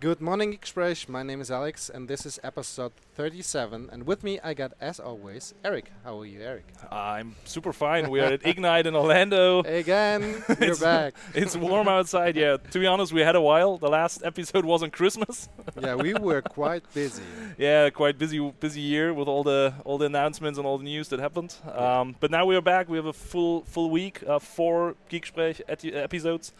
[0.00, 1.08] Good morning, Express.
[1.08, 3.90] My name is Alex, and this is episode 37.
[3.90, 5.90] And with me, I got, as always, Eric.
[6.04, 6.66] How are you, Eric?
[6.88, 8.08] I'm super fine.
[8.08, 9.58] We are at Ignite in Orlando.
[9.64, 11.14] Again, you're back.
[11.34, 12.36] It's warm outside.
[12.36, 13.76] Yeah, to be honest, we had a while.
[13.76, 15.48] The last episode was on Christmas.
[15.80, 17.24] yeah, we were quite busy.
[17.56, 21.08] Yeah, quite busy, busy year with all the all the announcements and all the news
[21.08, 21.56] that happened.
[21.74, 22.88] Um, but now we are back.
[22.88, 26.52] We have a full full week, uh, four Geeksprech episodes.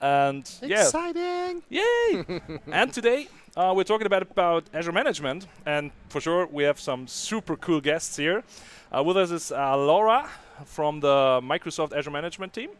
[0.00, 1.62] And yeah, exciting!
[1.68, 2.24] Yay!
[2.72, 7.06] and today uh, we're talking about about Azure management, and for sure we have some
[7.06, 8.42] super cool guests here.
[8.90, 10.28] Uh, with us is uh, Laura
[10.64, 12.70] from the Microsoft Azure management team,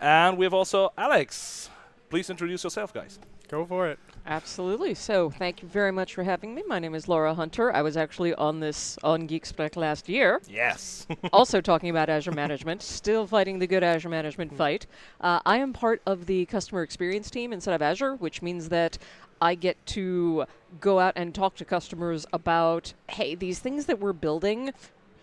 [0.00, 1.68] and we have also Alex.
[2.10, 3.18] Please introduce yourself, guys.
[3.48, 3.98] Go for it.
[4.26, 4.92] Absolutely.
[4.92, 6.62] So, thank you very much for having me.
[6.66, 7.72] My name is Laura Hunter.
[7.72, 10.42] I was actually on this on Geeksprech last year.
[10.46, 11.06] Yes.
[11.32, 14.86] also talking about Azure management, still fighting the good Azure management fight.
[15.22, 18.98] Uh, I am part of the customer experience team inside of Azure, which means that
[19.40, 20.44] I get to
[20.78, 24.72] go out and talk to customers about, hey, these things that we're building,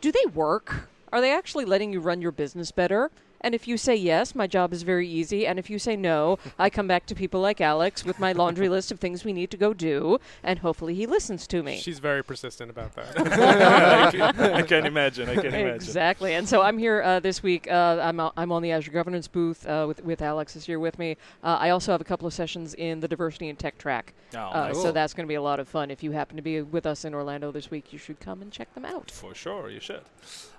[0.02, 0.90] do they work?
[1.14, 3.12] Are they actually letting you run your business better?
[3.46, 5.46] And if you say yes, my job is very easy.
[5.46, 8.70] And if you say no, I come back to people like Alex with my laundry
[8.70, 11.78] list of things we need to go do, and hopefully he listens to me.
[11.78, 13.16] She's very persistent about that.
[13.22, 15.30] I, can, I, can, imagine.
[15.30, 15.76] I can imagine.
[15.76, 16.34] Exactly.
[16.34, 17.70] And so I'm here uh, this week.
[17.70, 20.80] Uh, I'm, uh, I'm on the Azure Governance booth uh, with, with Alex is here
[20.80, 21.16] with me.
[21.44, 24.16] Uh, I also have a couple of sessions in the Diversity and Tech track.
[24.34, 24.82] Oh, uh, nice.
[24.82, 25.92] So that's going to be a lot of fun.
[25.92, 28.52] If you happen to be with us in Orlando this week, you should come and
[28.52, 29.12] check them out.
[29.12, 30.02] For sure, you should.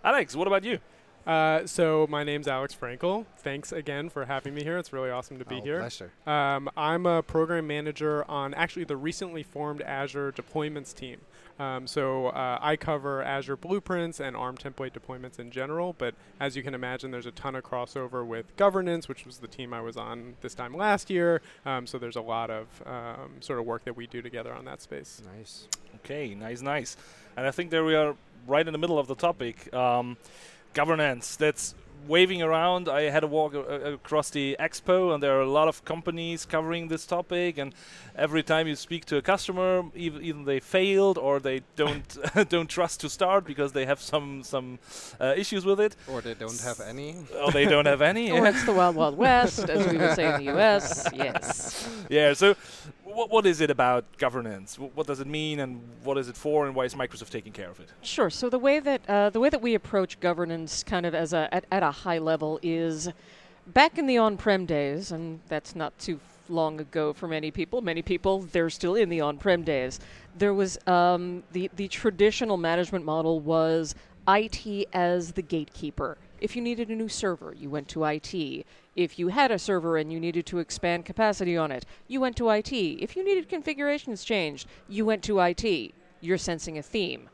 [0.05, 0.79] Alex, what about you?
[1.27, 3.27] Uh, so my name's Alex Frankel.
[3.39, 4.79] Thanks again for having me here.
[4.79, 5.81] It's really awesome to be oh, here.
[5.81, 6.13] Pleasure.
[6.27, 11.19] Um, I'm a program manager on actually the recently formed Azure deployments team.
[11.59, 16.55] Um, so uh, I cover Azure blueprints and ARM template deployments in general, but as
[16.55, 19.81] you can imagine, there's a ton of crossover with governance, which was the team I
[19.81, 21.41] was on this time last year.
[21.65, 24.65] Um, so there's a lot of um, sort of work that we do together on
[24.67, 25.23] that space.
[25.37, 25.67] Nice.
[25.97, 26.97] Okay, nice, nice.
[27.37, 28.15] And I think there we are
[28.47, 29.75] right in the middle of the topic.
[30.77, 31.37] Governance.
[31.37, 31.75] That's
[32.07, 32.89] waving around.
[32.89, 36.89] I had a walk across the expo, and there are a lot of companies covering
[36.89, 37.59] this topic.
[37.59, 37.75] And
[38.15, 42.17] every time you speak to a customer, even, even they failed or they don't
[42.49, 44.79] don't trust to start because they have some some
[45.21, 48.31] uh, issues with it, or they don't have any, or they don't have any.
[48.37, 51.09] or it's the wild wild west, as we would say in the U.S.
[51.15, 51.89] Yes.
[52.09, 52.35] Yeah.
[52.35, 52.55] So
[53.03, 54.79] what, what is it about governance?
[54.79, 57.71] what does it mean, and what is it for, and why is Microsoft taking care
[57.71, 57.89] of it?
[58.03, 58.31] Sure.
[58.31, 61.49] So the way that uh, the way that we approach governance, kind of as a
[61.53, 63.09] at, at a high level, is
[63.67, 67.81] back in the on-prem days, and that's not too long ago for many people.
[67.83, 69.99] Many people they're still in the on-prem days.
[70.39, 73.95] There was um, the the traditional management model was
[74.29, 76.19] IT as the gatekeeper.
[76.41, 78.67] If you needed a new server, you went to IT.
[78.95, 82.37] If you had a server and you needed to expand capacity on it, you went
[82.37, 82.73] to IT.
[82.73, 85.95] If you needed configurations changed, you went to IT.
[86.21, 87.29] You're sensing a theme.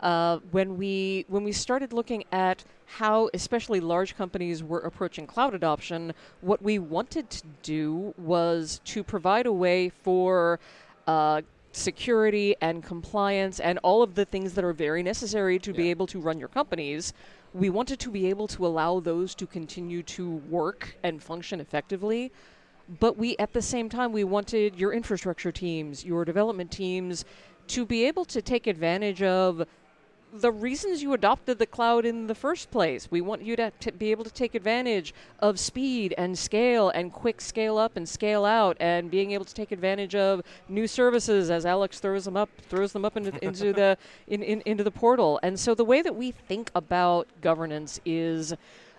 [0.00, 5.54] Uh, when we when we started looking at how especially large companies were approaching cloud
[5.54, 10.58] adoption, what we wanted to do was to provide a way for
[11.06, 11.42] uh,
[11.76, 15.76] security and compliance and all of the things that are very necessary to yeah.
[15.76, 17.12] be able to run your companies
[17.52, 22.32] we wanted to be able to allow those to continue to work and function effectively
[22.98, 27.26] but we at the same time we wanted your infrastructure teams your development teams
[27.66, 29.66] to be able to take advantage of
[30.32, 33.10] the reasons you adopted the cloud in the first place.
[33.10, 37.40] We want you to, be able to take advantage of speed and scale and quick
[37.40, 41.64] scale up and scale out and being able to take advantage of new services as
[41.64, 45.40] Alex throws them up throws them up into, into the in, in, into the portal.
[45.42, 48.54] And so the way that we think about governance is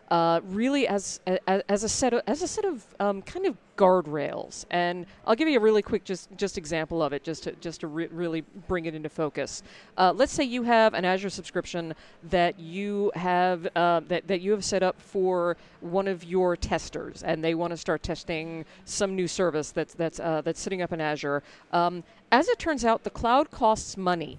[0.10, 3.58] uh, really as, as, as a set of as a set of um, kind of
[3.78, 4.66] guardrails.
[4.72, 7.82] And I'll give you a really quick just just example of it, just to just
[7.82, 9.64] to re- really bring it into focus.
[9.98, 14.52] Uh, let's say you have an Azure subscription that you have uh, that that you
[14.52, 19.16] have set up for one of your testers, and they want to start testing some
[19.16, 21.44] new service that's that's uh, that's sitting up in Azure.
[21.72, 24.38] Um, as it turns out, the cloud costs money.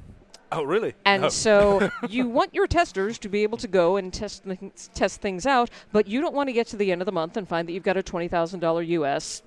[0.50, 0.95] Oh, really?
[1.05, 1.29] And oh.
[1.29, 5.47] so you want your testers to be able to go and test th- test things
[5.47, 7.69] out, but you don't want to get to the end of the month and find
[7.69, 9.43] that you've got a twenty thousand dollar US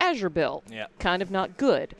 [0.00, 0.62] Azure bill.
[0.70, 0.86] Yeah.
[0.98, 1.94] Kind of not good.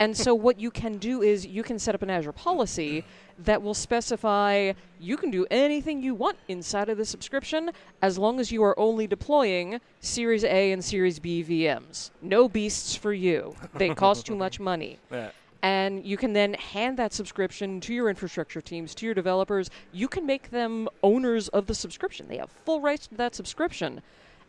[0.00, 3.04] and so what you can do is you can set up an Azure policy
[3.38, 7.70] that will specify you can do anything you want inside of the subscription
[8.02, 12.10] as long as you are only deploying Series A and Series B VMs.
[12.20, 13.54] No beasts for you.
[13.74, 14.98] They cost too much money.
[15.10, 15.30] Yeah
[15.62, 19.70] and you can then hand that subscription to your infrastructure teams, to your developers.
[19.92, 22.26] You can make them owners of the subscription.
[22.28, 24.02] They have full rights to that subscription.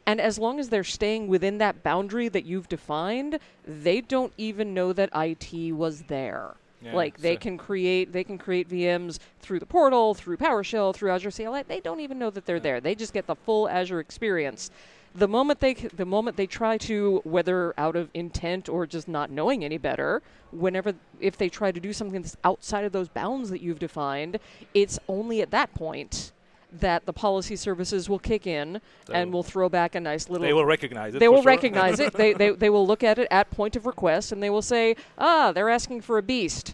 [0.05, 4.73] And as long as they're staying within that boundary that you've defined, they don't even
[4.73, 6.55] know that IT was there.
[6.81, 10.93] Yeah, like they so- can create they can create VMs through the portal, through PowerShell,
[10.93, 11.63] through Azure CLI.
[11.63, 12.81] They don't even know that they're there.
[12.81, 14.69] They just get the full Azure experience.
[15.15, 19.07] The moment they c- the moment they try to whether out of intent or just
[19.07, 20.21] not knowing any better,
[20.51, 24.39] whenever if they try to do something that's outside of those bounds that you've defined,
[24.73, 26.31] it's only at that point
[26.71, 30.47] that the policy services will kick in They and will- throw back a nice little
[30.47, 31.19] They will recognize it.
[31.19, 31.51] they will sure.
[31.51, 32.13] recognize it.
[32.13, 34.95] They, they, they will look at it at point of request and they will say,
[35.19, 36.73] ah, they're asking for a beast.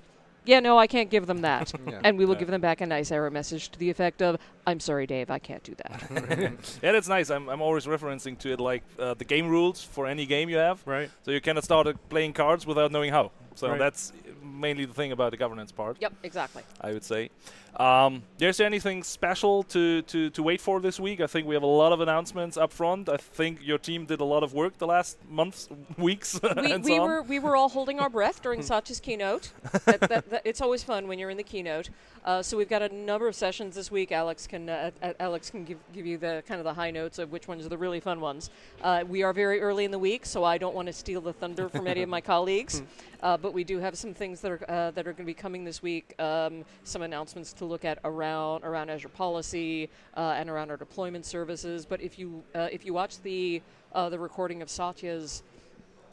[0.50, 1.72] Yeah, no, I can't give them that.
[1.90, 2.02] Yeah.
[2.04, 2.40] And we will Yeah.
[2.40, 4.38] give them back a nice error message to the effect of,
[4.68, 5.98] I'm sorry, Dave, I can't do that.
[6.84, 7.30] yeah, that's nice.
[7.30, 10.58] I'm, I'm always referencing to it like uh, the game rules for any game you
[10.58, 10.82] have.
[10.88, 11.10] Right.
[11.24, 13.32] So you cannot start uh, playing cards without knowing how.
[13.56, 13.80] So Right.
[13.80, 14.14] that's
[14.44, 16.64] mainly the thing about the governance part, yep, exactly.
[16.82, 17.30] I would say.
[17.76, 21.22] Um, is there anything special to, to, to wait for this week?
[21.22, 23.10] I think we have a lot of announcements up front.
[23.10, 26.84] I think your team did a lot of work the last months, weeks, We, and
[26.84, 29.52] we so were we were all holding our breath during Satya's keynote.
[29.86, 31.90] that, that, that, it's always fun when you're in the keynote.
[32.26, 34.12] Uh, so we've got a number of sessions this week.
[34.12, 37.32] Alex can uh, Alex can give, give you the kind of the high notes of
[37.32, 38.50] which ones are the really fun ones.
[38.82, 41.34] Uh, we are very early in the week, so I don't want to steal the
[41.34, 42.84] thunder from any of my colleagues.
[43.22, 45.34] Uh, but we do have some things that are uh, that are going to be
[45.34, 46.14] coming this week.
[46.20, 51.26] Um, some announcements to look at around around Azure policy uh, and around our deployment
[51.26, 51.86] services.
[51.86, 53.62] But if you uh, if you watch the
[53.94, 55.44] uh, the recording of Satya's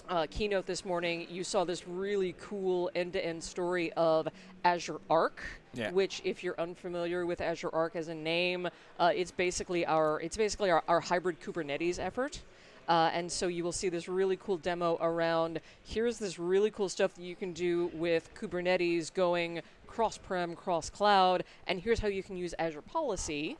[0.08, 4.28] uh, keynote this morning, you saw this really cool end-to-end story of
[4.64, 5.43] Azure Arc.
[5.75, 5.90] Yeah.
[5.90, 8.66] Which, if you're unfamiliar with Azure Arc as a name,
[8.99, 12.40] uh, it's basically our it's basically our, our hybrid Kubernetes effort.
[12.88, 16.88] Uh, and so you will see this really cool demo around here's this really cool
[16.88, 19.60] stuff that you can do with Kubernetes going
[19.96, 23.56] cross prem, cross cloud, and here's how you can use Azure Policy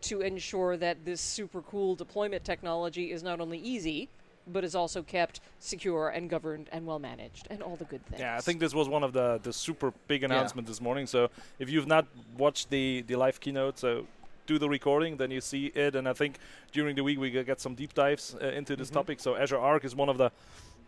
[0.00, 4.08] to ensure that this super cool deployment technology is not only easy,
[4.48, 8.18] but is also kept secure and governed and well managed and all the good things.
[8.20, 11.06] Yeah, I think this was one of the, the super big announcements this morning.
[11.06, 11.30] So
[11.60, 14.04] if you've not watched the, the live keynote, so
[14.46, 15.94] do the recording, then you see it.
[15.94, 16.38] And I think
[16.72, 19.20] during the week we get some deep dives uh, into this topic.
[19.20, 20.32] So Azure Arc is one of the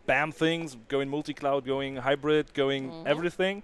[0.05, 3.05] BAM things, going multi-cloud, going hybrid, going Mhm.
[3.05, 3.63] everything.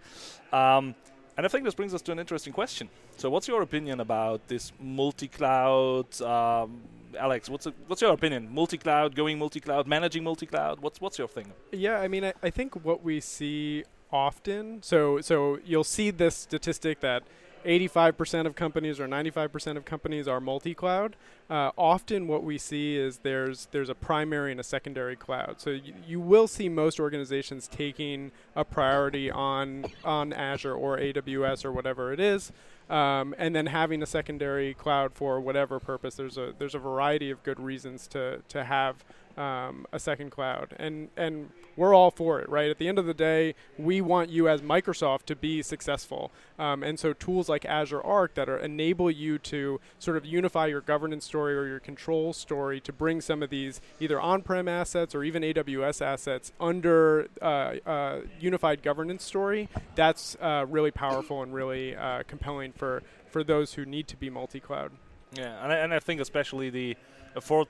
[0.53, 0.95] Um,
[1.37, 2.89] and I think this brings us to an interesting question.
[3.15, 6.21] So what's your opinion about this multi-cloud?
[6.21, 6.81] Um,
[7.17, 8.53] Alex, what's, what's your opinion?
[8.53, 10.81] Multi-cloud, going multi-cloud, managing multi-cloud?
[10.81, 11.53] What's, what's your thing?
[11.71, 16.35] Yeah, I mean, I, I think what we see often, so so you'll see this
[16.35, 17.23] statistic that
[17.67, 21.15] 85% of companies or 95% of companies are multi-cloud.
[21.49, 25.55] Uh, often, what we see is there's there's a primary and a secondary cloud.
[25.59, 31.65] So you, you will see most organizations taking a priority on on Azure or AWS
[31.65, 32.51] or whatever it is.
[32.89, 36.15] Um, and then having a secondary cloud for whatever purpose.
[36.15, 39.03] There's a there's a variety of good reasons to to have
[39.37, 42.69] um, a second cloud, and and we're all for it, right?
[42.69, 46.83] At the end of the day, we want you as Microsoft to be successful, um,
[46.83, 50.81] and so tools like Azure Arc that are enable you to sort of unify your
[50.81, 55.23] governance story or your control story to bring some of these either on-prem assets or
[55.23, 59.69] even AWS assets under uh, uh, unified governance story.
[59.95, 64.29] That's uh, really powerful and really uh, compelling for for those who need to be
[64.29, 64.91] multi-cloud.
[65.33, 66.97] Yeah, and I, and I think especially the
[67.35, 67.67] effort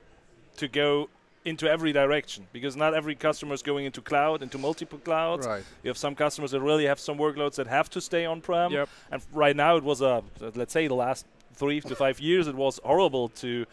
[0.58, 1.10] to go
[1.48, 5.48] into every direction because not every customer is going into cloud, into multiple clouds.
[5.48, 5.64] Right.
[5.84, 8.72] You have some customers that really have some workloads that have to stay on-prem.
[8.72, 8.89] Yep.
[9.12, 10.24] And right now, it was a
[10.56, 13.66] let's say the last three to five years, it was horrible to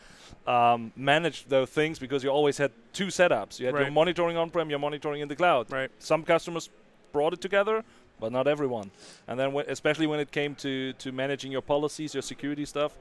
[0.46, 3.58] um, manage those things because you always had two setups.
[3.58, 5.70] You had your monitoring on-prem, your monitoring in the cloud.
[5.70, 5.90] Right.
[5.98, 6.70] Some customers
[7.12, 7.84] brought it together,
[8.20, 8.90] but not everyone.
[9.28, 12.92] And then, wh- especially when it came to to managing your policies, your security stuff,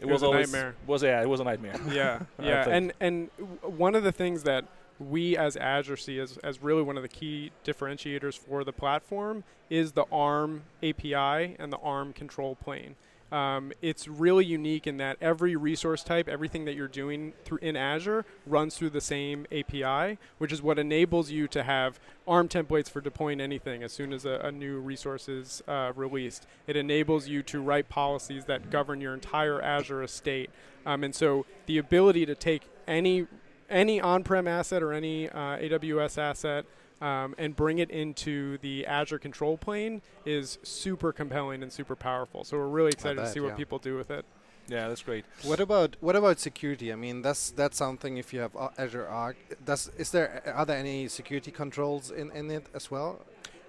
[0.00, 0.74] it, It was a always nightmare.
[0.86, 1.74] Was yeah, it was a nightmare.
[1.90, 3.30] yeah, yeah, and and
[3.62, 4.64] one of the things that
[4.98, 9.44] we as Azure see as, as really one of the key differentiators for the platform
[9.70, 12.96] is the ARM API and the ARM control plane.
[13.32, 17.76] Um, it's really unique in that every resource type, everything that you're doing through in
[17.76, 22.90] Azure runs through the same API, which is what enables you to have ARM templates
[22.90, 26.46] for deploying anything as soon as a, a new resource is uh, released.
[26.66, 30.50] It enables you to write policies that govern your entire Azure estate.
[30.84, 33.26] Um, and so the ability to take any
[33.68, 36.66] any on-prem asset or any uh, AWS asset
[37.00, 42.44] um, and bring it into the Azure control plane is super compelling and super powerful.
[42.44, 43.56] So we're really excited to see what yeah.
[43.56, 44.24] people do with it.
[44.68, 45.24] yeah, that's great.
[45.42, 46.92] What about what about security?
[46.92, 48.18] I mean, that's that's something.
[48.18, 52.30] If you have uh, Azure Arc, does is there are there any security controls in,
[52.32, 53.20] in it as well?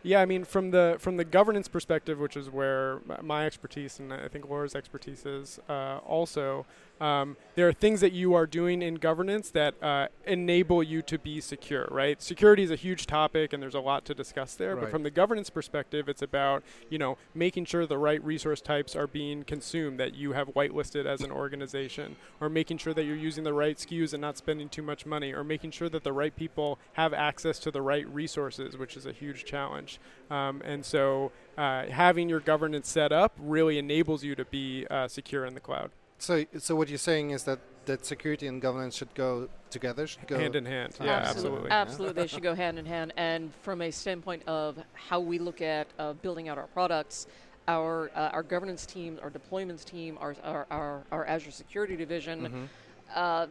[0.04, 4.12] Yeah, I mean, from the from the governance perspective, which is where my expertise and
[4.12, 6.66] I think Laura's expertise is uh, also.
[7.02, 11.18] Um, there are things that you are doing in governance that uh, enable you to
[11.18, 12.22] be secure, right?
[12.22, 14.76] Security is a huge topic, and there's a lot to discuss there.
[14.76, 18.96] But from the governance perspective, it's about you know making sure the right resource types
[18.96, 23.16] are being consumed that you have whitelisted as an organization, or making sure that you're
[23.16, 26.14] using the right SKUs and not spending too much money, or making sure that the
[26.14, 30.00] right people have access to the right resources, which is a huge challenge.
[30.30, 35.08] Um, and so, uh, having your governance set up really enables you to be uh,
[35.08, 35.90] secure in the cloud,
[36.22, 40.28] So, so what you're saying is that that security and governance should go together, should
[40.28, 40.96] go hand in hand.
[41.00, 41.72] Yeah, Yeah, Absolute- absolutely.
[41.72, 43.12] Absolutely, they should go hand in hand.
[43.18, 47.26] And from a standpoint of how we look at uh, building out our products,
[47.68, 52.38] our uh, our governance team, our deployments team, our our, our, our Azure Security division.
[52.48, 53.16] Mhm.
[53.16, 53.48] Uh,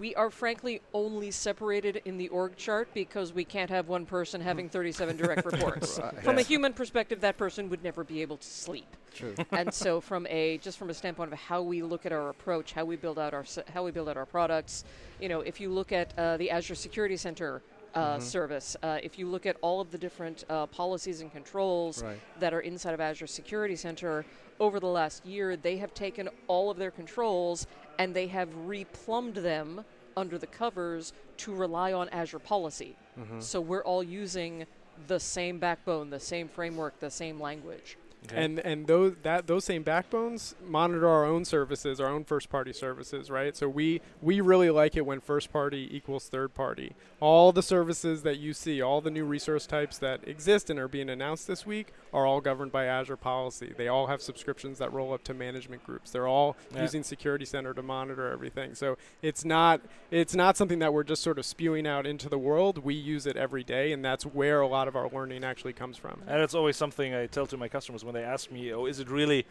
[0.00, 4.40] we are frankly only separated in the org chart because we can't have one person
[4.40, 6.00] having 37 direct reports.
[6.02, 6.24] Right.
[6.24, 8.96] From a human perspective, that person would never be able to sleep.
[9.14, 9.34] True.
[9.52, 12.72] and so, from a just from a standpoint of how we look at our approach,
[12.72, 14.84] how we build out our how we build out our products,
[15.20, 17.60] you know, if you look at uh, the Azure Security Center
[17.94, 22.02] uh, service, uh, if you look at all of the different uh, policies and controls
[22.02, 22.20] Right.
[22.38, 24.24] that are inside of Azure Security Center,
[24.60, 27.66] over the last year, they have taken all of their controls
[28.00, 29.84] and they have replumbed them
[30.16, 32.96] under the covers to rely on Azure policy.
[33.18, 33.40] Mm-hmm.
[33.40, 34.66] So we're all using
[35.06, 37.98] the same backbone, the same framework, the same language.
[38.26, 38.44] Okay.
[38.44, 42.72] And and those that those same backbones monitor our own services, our own first party
[42.72, 43.56] services, right?
[43.56, 46.94] So we we really like it when first party equals third party.
[47.20, 50.88] All the services that you see, all the new resource types that exist and are
[50.88, 53.72] being announced this week are all governed by Azure policy.
[53.76, 56.10] They all have subscriptions that roll up to management groups.
[56.10, 56.82] They're all Yeah.
[56.82, 58.74] using Security Center to monitor everything.
[58.74, 62.38] So it's not it's not something that we're just sort of spewing out into the
[62.38, 62.78] world.
[62.78, 65.96] We use it every day and that's where a lot of our learning actually comes
[65.96, 66.22] from.
[66.26, 68.98] And it's always something I tell to my customers when they ask me, "Oh, is
[69.00, 69.46] it really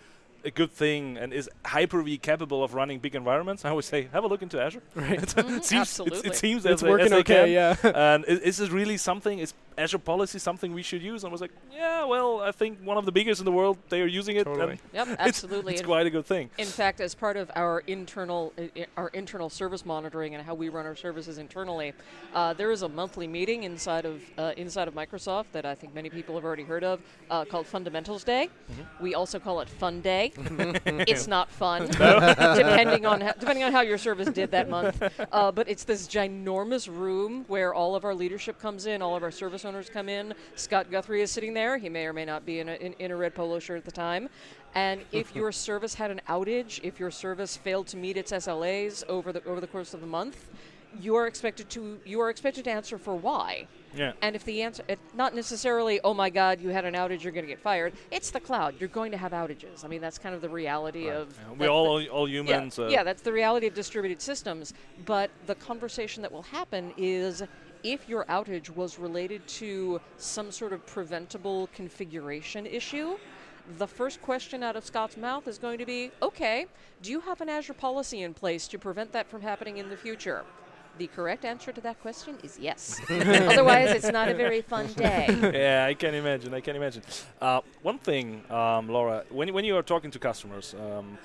[0.45, 1.17] a good thing?
[1.17, 4.61] And is Hyper-V capable of running big environments?" I always say, "Have a look into
[4.61, 5.21] Azure." Right.
[5.21, 6.19] it seems, absolutely.
[6.19, 7.75] It, it seems It's as working as okay, yeah.
[7.83, 9.39] and is, is this really something?
[9.39, 11.23] Is Azure policy something we should use?
[11.23, 13.77] And I was like, yeah, well, I think one of the biggest in the world,
[13.89, 14.43] they are using it.
[14.43, 14.79] Totally.
[14.93, 15.73] Yep, absolutely.
[15.73, 16.49] It's, In- quite a good thing.
[16.57, 20.53] In fact, as part of our internal i- i- our internal service monitoring and how
[20.53, 21.93] we run our services internally,
[22.35, 25.93] uh, there is a monthly meeting inside of uh, inside of Microsoft that I think
[25.95, 28.49] many people have already heard of, uh, called Fundamentals Day.
[28.99, 30.33] We also call it Fun Day.
[31.07, 35.01] it's not fun, depending on how, depending on how your service did that month.
[35.31, 39.23] Uh, but it's this ginormous room where all of our leadership comes in, all of
[39.23, 40.33] our service owners come in.
[40.55, 41.77] Scott Guthrie is sitting there.
[41.77, 43.85] He may or may not be in a, in, in a red polo shirt at
[43.85, 44.27] the time.
[44.75, 49.03] And if your service had an outage, if your service failed to meet its SLAs
[49.07, 50.49] over the over the course of the month,
[50.99, 53.67] you are expected to you are expected to answer for why.
[53.95, 54.13] Yeah.
[54.21, 57.33] And if the answer, it, not necessarily, oh my God, you had an outage, you're
[57.33, 57.93] going to get fired.
[58.11, 58.75] It's the cloud.
[58.79, 59.83] You're going to have outages.
[59.83, 61.35] I mean, that's kind of the reality of.
[61.35, 62.77] Yeah, we all the- all humans.
[62.77, 64.73] yeah, uh, yeah, that's the reality of distributed systems.
[65.05, 67.43] But the conversation that will happen is
[67.83, 73.17] if your outage was related to some sort of preventable configuration issue.
[73.77, 76.65] The first question out of Scott's mouth is going to be okay,
[77.01, 79.97] do you have an Azure policy in place to prevent that from happening in the
[79.97, 80.43] future?
[80.97, 82.99] The correct answer to that question is yes.
[83.09, 85.27] Otherwise, it's not a very fun day.
[85.53, 86.53] yeah, I can imagine.
[86.53, 87.03] I can imagine.
[87.39, 91.17] Uh, one thing, um, Laura, when when you are talking to customers, um,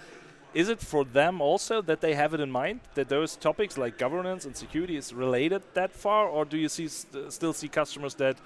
[0.54, 3.98] is it for them also that they have it in mind that those topics like
[3.98, 8.14] governance and security is related that far, or do you see st- still see customers
[8.14, 8.36] that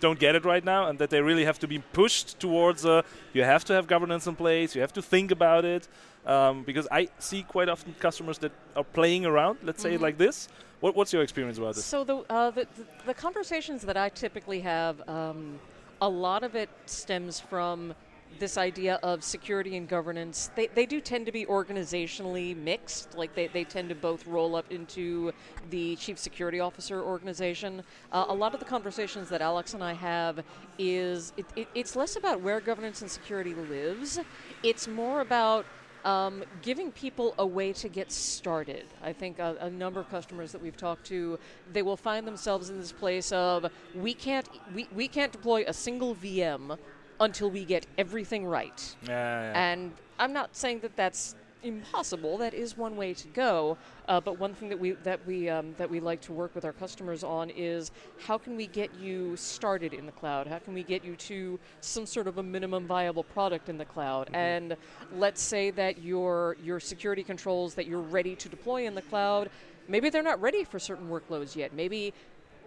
[0.00, 3.02] don't get it right now and that they really have to be pushed towards uh,
[3.34, 5.86] you have to have governance in place, you have to think about it,
[6.26, 9.58] um, because I see quite often customers that are playing around.
[9.62, 10.02] Let's say it Mhm.
[10.08, 10.48] like this.
[10.80, 11.84] What, what's your experience about this?
[11.84, 15.60] So the, uh, the, the the conversations that I typically have, um,
[16.00, 17.92] a lot of it stems from
[18.38, 20.50] this idea of security and governance.
[20.54, 23.16] They, they do tend to be organizationally mixed.
[23.16, 25.32] Like they, they tend to both roll up into
[25.70, 27.82] the chief security officer organization.
[28.12, 30.42] Uh, a lot of the conversations that Alex and I have
[30.78, 34.18] is it, it, it's less about where governance and security lives.
[34.62, 35.66] It's more about
[36.04, 38.86] um, giving people a way to get started.
[39.02, 41.38] I think a, a number of customers that we've talked to,
[41.72, 45.72] they will find themselves in this place of we can't we, we can't deploy a
[45.72, 46.78] single VM
[47.20, 48.96] until we get everything right.
[49.06, 49.72] Yeah, yeah.
[49.72, 52.38] And I'm not saying that that's impossible.
[52.38, 53.76] That is one way to go.
[54.08, 56.64] Uh, but one thing that we that we um, that we like to work with
[56.64, 60.46] our customers on is how can we get you started in the cloud?
[60.46, 63.84] How can we get you to some sort of a minimum viable product in the
[63.84, 64.30] cloud?
[64.32, 64.76] And
[65.16, 69.50] let's say that your your security controls that you're ready to deploy in the cloud,
[69.88, 71.74] maybe they're not ready for certain workloads yet.
[71.74, 72.14] Maybe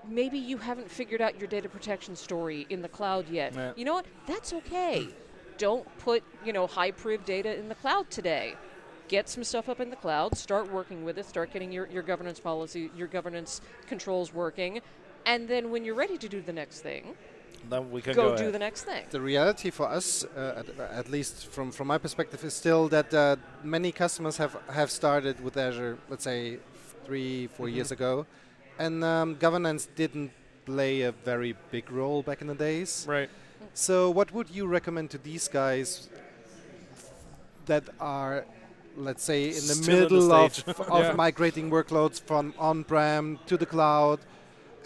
[0.08, 3.54] maybe you haven't figured out your data protection story in the cloud yet.
[3.56, 3.72] Yeah.
[3.76, 4.06] You know what?
[4.28, 5.08] That's okay.
[5.58, 8.56] Don't put, you know, high priv data in the cloud today.
[9.08, 12.02] get some stuff up in the cloud, start working with it, start getting your, your
[12.02, 14.82] governance policy, your governance controls working,
[15.26, 17.16] and then when you're ready to do the next thing,
[17.70, 18.54] Then we can go, go, do ahead.
[18.54, 19.04] the next thing.
[19.12, 23.14] The reality for us, uh, at, at least from, from my perspective, is still that
[23.14, 26.58] uh, many customers have, have started with Azure, let's say,
[27.06, 28.26] three, 4 years ago,
[28.80, 30.32] and um, governance didn't
[30.66, 33.06] play a very big role back in the days.
[33.08, 33.30] Right.
[33.74, 36.10] So, what would you recommend to these guys
[37.66, 38.46] that are,
[38.96, 41.14] let's say, in the Still in the middle of, of Yeah.
[41.14, 44.20] migrating workloads from on-prem to the cloud,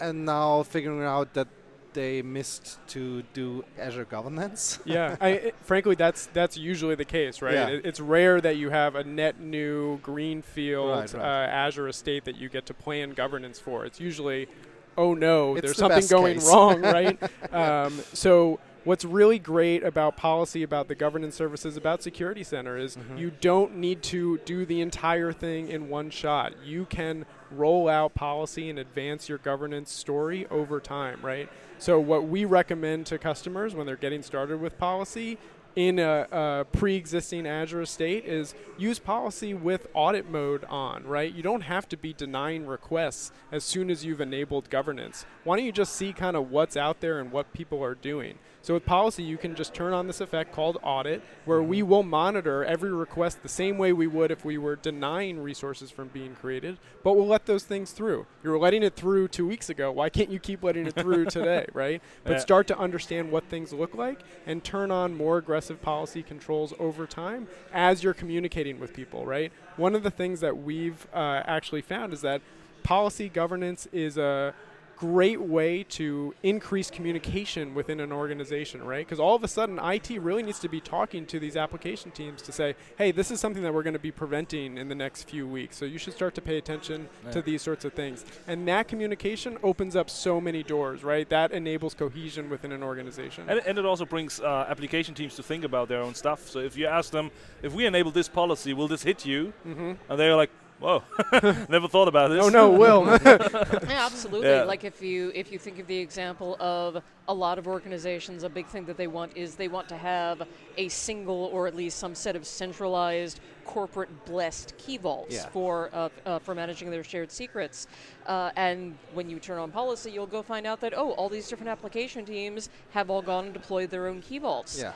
[0.00, 1.48] and now figuring out that
[1.94, 4.78] they missed to do Azure governance?
[4.84, 7.54] yeah, I, it- frankly, that's that's usually the case, right?
[7.54, 7.68] Yeah.
[7.68, 11.22] It, it's rare that you have a net new greenfield Right, right.
[11.44, 13.84] Uh, Azure estate that you get to plan governance for.
[13.84, 14.48] It's usually,
[14.96, 16.48] oh no, It's there's the something going case.
[16.52, 17.18] wrong, right?
[17.52, 18.60] um, so.
[18.84, 23.18] What's really great about policy, about the governance services, about Security Center is Mhm.
[23.18, 26.54] you don't need to do the entire thing in one shot.
[26.64, 31.50] You can roll out policy and advance your governance story over time, right?
[31.78, 35.38] So, what we recommend to customers when they're getting started with policy
[35.76, 41.32] in a, a pre existing Azure estate is use policy with audit mode on, right?
[41.32, 45.24] You don't have to be denying requests as soon as you've enabled governance.
[45.44, 48.38] Why don't you just see kind of what's out there and what people are doing?
[48.60, 52.02] So, with policy, you can just turn on this effect called audit, where we will
[52.02, 56.34] monitor every request the same way we would if we were denying resources from being
[56.34, 58.26] created, but we'll let those things through.
[58.42, 59.92] You were letting it through two weeks ago.
[59.92, 62.02] Why can't you keep letting it through today, right?
[62.24, 62.38] But Yeah.
[62.40, 67.06] start to understand what things look like and turn on more aggressive policy controls over
[67.06, 69.52] time as you're communicating with people, right?
[69.76, 72.42] One of the things that we've uh, actually found is that
[72.82, 74.54] policy governance is a
[74.98, 79.06] great way to increase communication within an organization, right?
[79.06, 82.42] Because all of a sudden, IT really needs to be talking to these application teams
[82.42, 85.30] to say, hey, this is something that we're going to be preventing in the next
[85.30, 85.76] few weeks.
[85.76, 88.24] So you should start to pay attention to these sorts of things.
[88.48, 91.28] And that communication opens up so many doors, right?
[91.28, 93.44] That enables cohesion within an organization.
[93.48, 96.48] And, and it also brings uh, application teams to think about their own stuff.
[96.48, 97.30] So if you ask them,
[97.62, 99.52] if we enable this policy, will this hit you?
[99.62, 101.02] hmm And they're like, whoa,
[101.68, 102.44] never thought about this.
[102.44, 103.06] Oh no, Will.
[103.24, 104.48] Yeah, absolutely.
[104.48, 104.62] Yeah.
[104.64, 108.48] Like if you if you think of the example of a lot of organizations, a
[108.48, 110.42] big thing that they want is they want to have
[110.76, 115.48] a single or at least some set of centralized corporate blessed key vaults Yeah.
[115.50, 117.86] for uh, uh, for managing their shared secrets.
[118.26, 121.48] Uh, and when you turn on policy, you'll go find out that oh, all these
[121.48, 124.78] different application teams have all gone and deployed their own key vaults.
[124.78, 124.92] Yeah.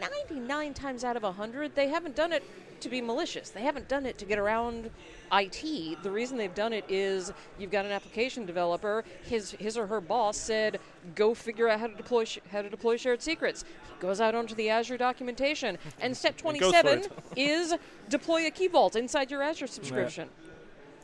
[0.00, 2.42] 99 times out of 100, they haven't done it
[2.82, 3.50] to be malicious.
[3.50, 4.90] They haven't done it to get around
[5.32, 6.02] IT.
[6.02, 9.04] The reason they've done it is you've got an application developer.
[9.22, 10.78] His his or her boss said,
[11.14, 14.34] "Go figure out how to deploy sh- how to deploy shared secrets." He goes out
[14.34, 17.74] onto the Azure documentation, and step And goes for 27 is
[18.08, 20.28] deploy a key vault inside your Azure subscription.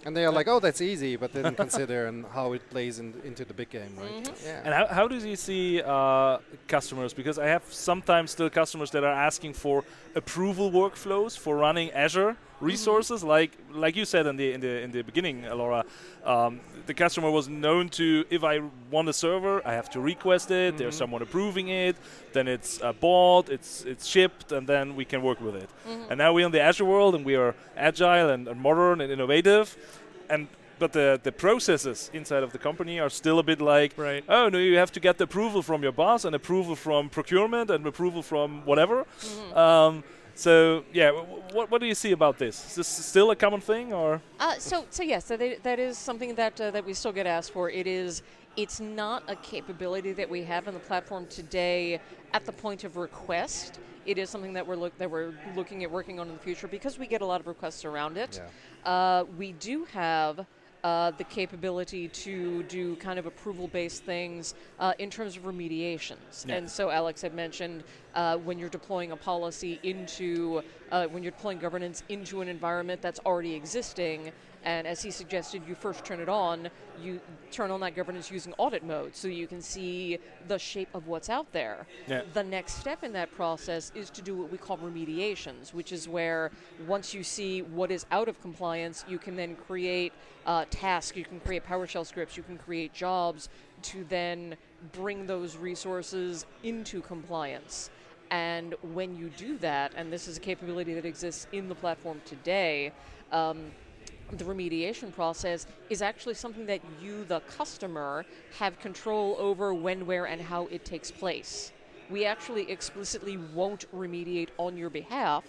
[0.06, 2.98] And they are like, oh, that's easy, but they didn't consider and how it plays
[2.98, 4.24] in, into the big game, right?
[4.24, 4.44] Mhm.
[4.44, 4.62] Yeah.
[4.64, 7.12] And how, how does he see uh, customers?
[7.12, 9.84] Because I have sometimes still customers that are asking for
[10.14, 14.90] approval workflows for running Azure resources, like like you said in the in the in
[14.90, 15.84] the beginning, Laura.
[16.24, 20.50] Um, the customer was known to if I want a server, I have to request
[20.50, 20.76] it.
[20.78, 21.96] There's someone approving it.
[22.32, 25.70] Then it's uh, bought, it's it's shipped, and then we can work with it.
[26.10, 29.12] And now we're in the Azure world, and we are agile and, and modern and
[29.12, 29.76] innovative,
[30.30, 30.48] and
[30.80, 34.22] but the, the processes inside of the company are still a bit like Right.
[34.28, 37.68] oh no you have to get the approval from your boss and approval from procurement
[37.70, 39.04] and approval from whatever
[39.56, 40.04] um,
[40.38, 43.36] so yeah w- w- what, what do you see about this is this still a
[43.36, 46.84] common thing or Uh, so, so yes, so they, that is something that uh, that
[46.86, 47.64] we still get asked for.
[47.70, 48.22] It is,
[48.56, 52.00] it's not a capability that we have in the platform today
[52.36, 53.80] at the point of request.
[54.06, 56.68] It is something that we're look that we're looking at working on in the future
[56.68, 58.40] because we get a lot of requests around it.
[58.84, 60.46] Uh, we do have.
[60.84, 66.54] Uh, the capability to do kind of approval-based things uh, in terms of remediations, Yeah.
[66.54, 67.82] and so Alex had mentioned
[68.14, 70.62] uh, when you're deploying a policy into
[70.92, 74.30] uh, when you're deploying governance into an environment that's already existing,
[74.64, 76.68] and as he suggested, you first turn it on.
[77.00, 77.20] You
[77.52, 80.18] turn on that governance using audit mode, so you can see
[80.48, 81.86] the shape of what's out there.
[82.08, 82.22] Yeah.
[82.34, 86.08] The next step in that process is to do what we call remediations, which is
[86.08, 86.50] where
[86.86, 90.12] once you see what is out of compliance, you can then create
[90.46, 93.48] uh, tasks, you can create PowerShell scripts, you can create jobs
[93.82, 94.56] to then
[94.92, 97.90] bring those resources into compliance.
[98.30, 102.20] And when you do that, and this is a capability that exists in the platform
[102.24, 102.92] today,
[103.32, 103.70] um,
[104.32, 108.24] the remediation process is actually something that you, the customer,
[108.58, 111.72] have control over when, where, and how it takes place.
[112.10, 115.44] We actually explicitly won't remediate on your behalf,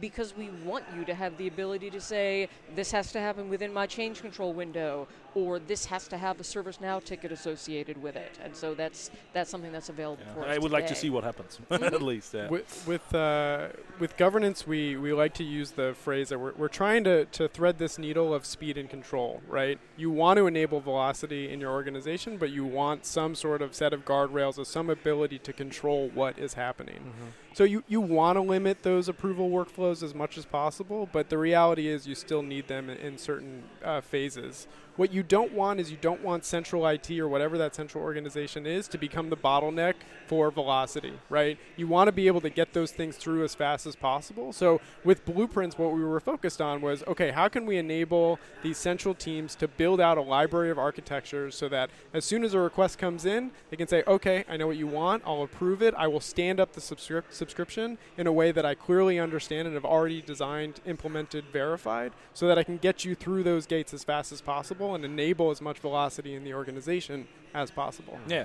[0.00, 3.72] because we want you to have the ability to say this has to happen within
[3.72, 8.38] my change control window or this has to have a ServiceNow ticket associated with it.
[8.42, 10.34] And so that's that's something that's available Yeah.
[10.34, 12.34] for us I would like to see what happens, at least.
[12.34, 12.48] Yeah.
[12.48, 16.68] With with, uh, with governance, we, we like to use the phrase that we're, we're
[16.68, 19.78] trying to, to thread this needle of speed and control, right?
[19.96, 23.92] You want to enable velocity in your organization, but you want some sort of set
[23.92, 26.96] of guardrails or some ability to control what is happening.
[27.00, 27.28] Mm-hmm.
[27.54, 31.38] So you, you want to limit those approval workflows as much as possible, but the
[31.38, 34.66] reality is you still need them in, in certain uh, phases.
[34.96, 38.64] What you don't want is you don't want central IT or whatever that central organization
[38.64, 39.94] is to become the bottleneck
[40.28, 41.58] for velocity, right?
[41.76, 44.52] You want to be able to get those things through as fast as possible.
[44.52, 48.78] So with blueprints, what we were focused on was okay, how can we enable these
[48.78, 52.60] central teams to build out a library of architectures so that as soon as a
[52.60, 55.92] request comes in, they can say, okay, I know what you want, I'll approve it,
[55.96, 59.74] I will stand up the subscrip- subscription in a way that I clearly understand and
[59.74, 64.04] have already designed, implemented, verified, so that I can get you through those gates as
[64.04, 68.18] fast as possible and enable as much velocity in the organization as possible.
[68.28, 68.44] Yeah,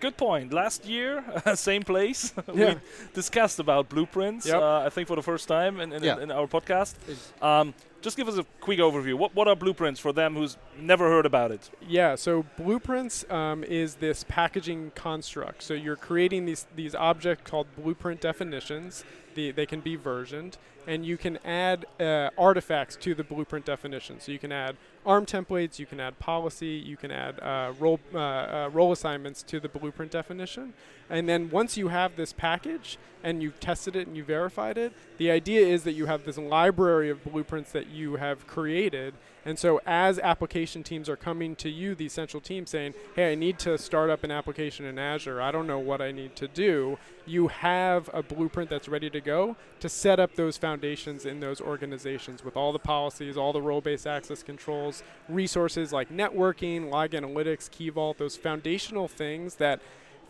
[0.00, 0.52] good point.
[0.52, 1.22] Last year,
[1.54, 2.74] same place, Yeah.
[2.74, 2.80] we
[3.14, 4.46] discussed about blueprints.
[4.46, 4.56] Yep.
[4.62, 6.18] Uh, I think for the first time in, in, Yeah.
[6.22, 6.94] in our podcast.
[7.42, 9.14] Um, just give us a quick overview.
[9.22, 11.70] What what are blueprints for them who's never heard about it?
[11.86, 15.62] Yeah, so blueprints um, is this packaging construct.
[15.62, 19.04] So you're creating these these objects called blueprint definitions.
[19.34, 20.56] The, they can be versioned,
[20.90, 24.18] and you can add uh, artifacts to the blueprint definition.
[24.18, 24.76] So you can add
[25.06, 29.44] ARM templates, you can add policy, you can add uh, role uh, uh, role assignments
[29.44, 30.74] to the blueprint definition.
[31.08, 34.92] And then once you have this package and you've tested it and you've verified it,
[35.16, 39.14] the idea is that you have this library of blueprints that you have created.
[39.44, 43.34] And so as application teams are coming to you, the central team saying, hey, I
[43.34, 45.40] need to start up an application in Azure.
[45.40, 46.98] I don't know what I need to do.
[47.26, 51.60] You have a blueprint that's ready to go to set up those foundations in those
[51.60, 57.70] organizations with all the policies, all the role-based access controls, resources like networking, log analytics,
[57.70, 59.80] key vault, those foundational things that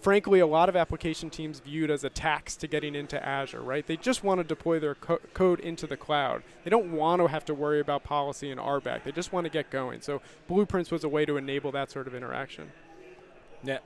[0.00, 3.86] frankly, a lot of application teams viewed as a tax to getting into Azure, right?
[3.86, 6.42] They just want to deploy their co- code into the cloud.
[6.64, 9.04] They don't want to have to worry about policy and RBAC.
[9.04, 10.00] They just want to get going.
[10.00, 12.72] So Blueprints was a way to enable that sort of interaction.
[13.62, 13.78] Yeah.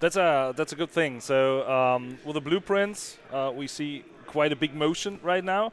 [0.00, 1.20] That's a that's a good thing.
[1.20, 4.02] So um, with the blueprints, uh, we see
[4.36, 5.72] quite a big motion right now.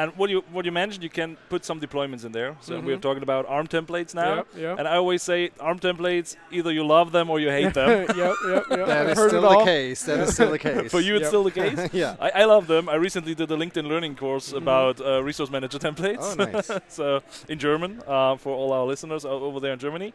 [0.00, 2.52] And what you what you mentioned, you can put some deployments in there.
[2.60, 3.02] So we're Mhm.
[3.08, 4.34] talking about ARM templates now.
[4.36, 4.78] Yep, yep.
[4.78, 7.90] And I always say ARM templates, either you love them or you hate them.
[8.22, 8.86] yep, yep, yep.
[8.90, 9.64] That I've is still the all.
[9.64, 10.00] case.
[10.08, 10.90] That is still the case.
[10.90, 11.32] For you, it's Yep.
[11.32, 11.80] still the case.
[12.02, 12.26] yeah.
[12.26, 12.84] I, I love them.
[12.88, 14.58] I recently did a LinkedIn learning course Mhm.
[14.62, 16.26] about uh, resource manager templates.
[16.28, 16.70] Oh, nice.
[16.88, 17.20] so
[17.52, 20.10] in German uh, for all our listeners over there in Germany.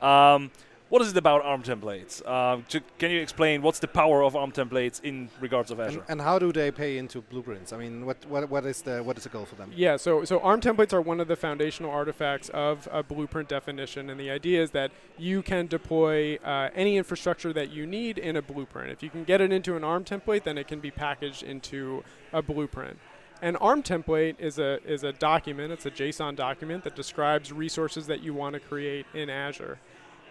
[0.00, 0.50] Um,
[0.88, 2.26] what is it about ARM templates?
[2.28, 5.88] Um, to, can you explain what's the power of ARM templates in regards of And,
[5.88, 6.04] Azure?
[6.08, 7.72] and how do they pay into blueprints?
[7.72, 9.72] I mean, what what, what is the what is the goal for them?
[9.74, 14.10] Yeah, so so ARM templates are one of the foundational artifacts of a blueprint definition,
[14.10, 18.36] and the idea is that you can deploy uh, any infrastructure that you need in
[18.36, 18.92] a blueprint.
[18.92, 22.04] If you can get it into an ARM template, then it can be packaged into
[22.32, 22.98] a blueprint.
[23.42, 25.72] An ARM template is a is a document.
[25.72, 29.78] It's a JSON document that describes resources that you want to create in Azure.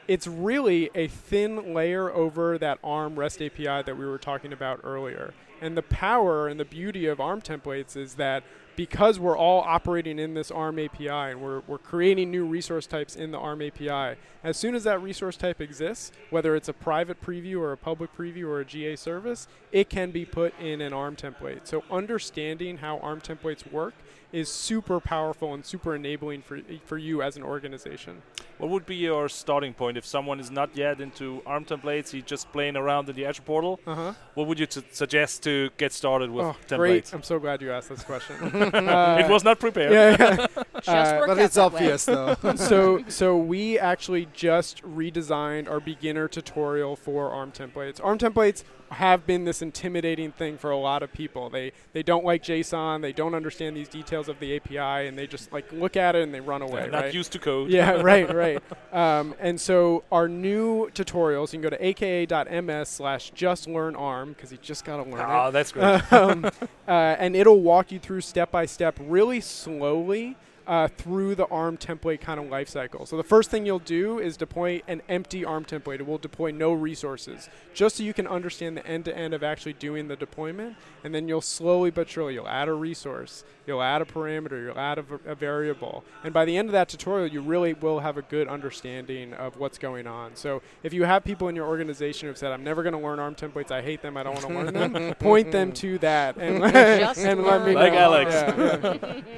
[0.08, 4.82] It's really a thin layer over that ARM REST API that we were talking about
[4.84, 5.34] earlier.
[5.62, 8.44] And the power and the beauty of ARM templates is that
[8.76, 13.16] because we're all operating in this ARM API and we're, we're creating new resource types
[13.16, 17.22] in the ARM API, as soon as that resource type exists, whether it's a private
[17.22, 20.94] preview or a public preview or a GA service, it can be put in an
[20.94, 21.62] ARM template.
[21.64, 23.94] So understanding how ARM templates work
[24.36, 28.22] is super powerful and super enabling for, for you as an organization.
[28.58, 32.24] What would be your starting point if someone is not yet into ARM templates, he's
[32.24, 33.80] just playing around in the Azure portal?
[33.86, 34.14] Uh-huh.
[34.34, 36.78] What would you t- suggest to get started with oh, templates?
[36.78, 37.14] great.
[37.14, 38.36] I'm so glad you asked this question.
[38.38, 39.92] Uh, it was not prepared.
[39.94, 40.64] yeah, yeah.
[40.76, 41.78] Just Uh, worked But it's that way.
[41.80, 42.36] obvious, though.
[42.56, 48.00] so so we actually just redesigned our beginner tutorial for ARM templates.
[48.04, 51.50] ARM templates have been this intimidating thing for a lot of people.
[51.50, 55.28] They they don't like JSON, they don't understand these details of the API, and they
[55.28, 56.82] just like look at it and they run away.
[56.82, 57.14] They're not right?
[57.14, 57.70] used to code.
[57.70, 58.64] yeah, right, right.
[58.94, 64.34] Um, and so our new tutorials, you can go to aka.ms slash just learn ARM
[64.34, 66.14] because you just got to learn it Ah, that's great.
[66.14, 66.46] um,
[66.88, 71.78] uh, and it'll walk you through step by step, really slowly, uh, through the ARM
[71.78, 73.08] template kind of lifecycle.
[73.08, 75.96] So the first thing you'll do is deploy an empty ARM template.
[76.00, 80.08] It will deploy no resources, just so you can understand the end-to-end of actually doing
[80.08, 80.76] the deployment.
[81.04, 84.80] And then you'll slowly but surely you'll add a resource, you'll add a parameter, you'll
[84.80, 88.00] add a, v- a variable, and by the end of that tutorial, you really will
[88.00, 90.36] have a good understanding of what's going on.
[90.36, 93.20] So if you have people in your organization who've said, "I'm never going to learn
[93.20, 93.70] ARM templates.
[93.70, 94.18] I hate them.
[94.18, 96.64] I don't want to learn them," point them to that and,
[97.18, 98.00] and let me Like know.
[98.00, 98.32] Alex.
[98.34, 99.22] Yeah, yeah.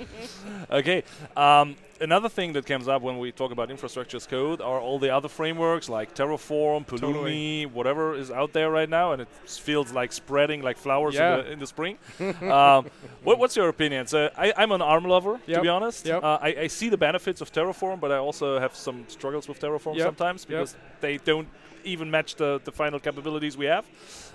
[0.69, 1.03] Okay.
[1.35, 4.99] Um, another thing that comes up when we talk about infrastructure as code are all
[4.99, 7.65] the other frameworks like Terraform, Pulumi, Totally.
[7.65, 11.39] whatever is out there right now, and it feels like spreading like flowers Yeah.
[11.39, 11.97] in, the, in the spring.
[12.41, 12.89] um,
[13.23, 14.07] what, what's your opinion?
[14.07, 16.05] So I, I'm an ARM lover, to be honest.
[16.05, 16.23] Yep.
[16.23, 19.59] Uh, I, I see the benefits of Terraform, but I also have some struggles with
[19.59, 20.05] Terraform Yep.
[20.07, 20.47] sometimes Yep.
[20.49, 21.47] because they don't
[21.87, 23.85] even match the, the final capabilities we have.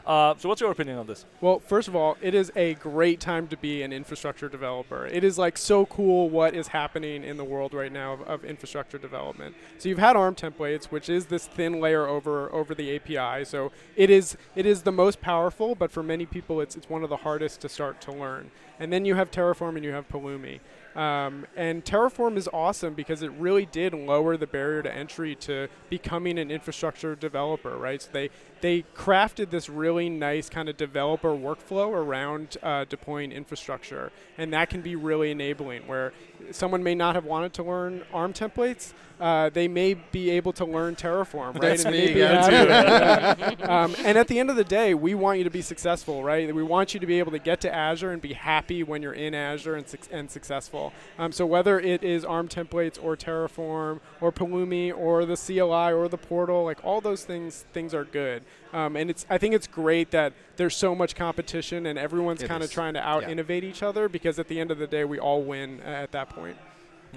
[0.04, 1.24] Uh, so what's your opinion on this?
[1.40, 5.06] Well, first of all, it is a great time to be an infrastructure developer.
[5.06, 8.44] It is like so cool what is happening in the world right now of, of
[8.44, 9.54] infrastructure development.
[9.78, 13.44] So you've had ARM templates, which is this thin layer over over the API.
[13.44, 17.04] So it is it is the most powerful, but for many people, it's it's one
[17.04, 18.50] of the hardest to start to learn.
[18.78, 20.60] And then you have Terraform and you have Pulumi.
[20.94, 25.68] Um, and Terraform is awesome because it really did lower the barrier to entry to
[25.88, 28.02] becoming an infrastructure developer, right?
[28.02, 28.30] So they
[28.60, 34.68] they crafted this really nice kind of developer workflow around uh, deploying infrastructure, and that
[34.68, 35.86] can be really enabling.
[35.86, 36.12] Where
[36.50, 40.64] someone may not have wanted to learn ARM templates, uh, they may be able to
[40.64, 41.60] learn Terraform, right?
[41.60, 42.56] That's and me maybe again, too.
[42.56, 43.82] yeah.
[43.84, 46.52] um, and at the end of the day, we want you to be successful, right?
[46.52, 49.12] We want you to be able to get to Azure and be happy when you're
[49.12, 50.92] in Azure and, suc and successful.
[51.20, 56.08] Um, so whether it is ARM templates or Terraform or Pulumi or the CLI or
[56.08, 58.42] the portal, like all those things, things are good.
[58.72, 62.64] Um, and it's I think it's great that there's so much competition and everyone's kind
[62.64, 65.20] of trying to out innovate each other because at the end of the day, we
[65.20, 66.56] all win uh, at that point.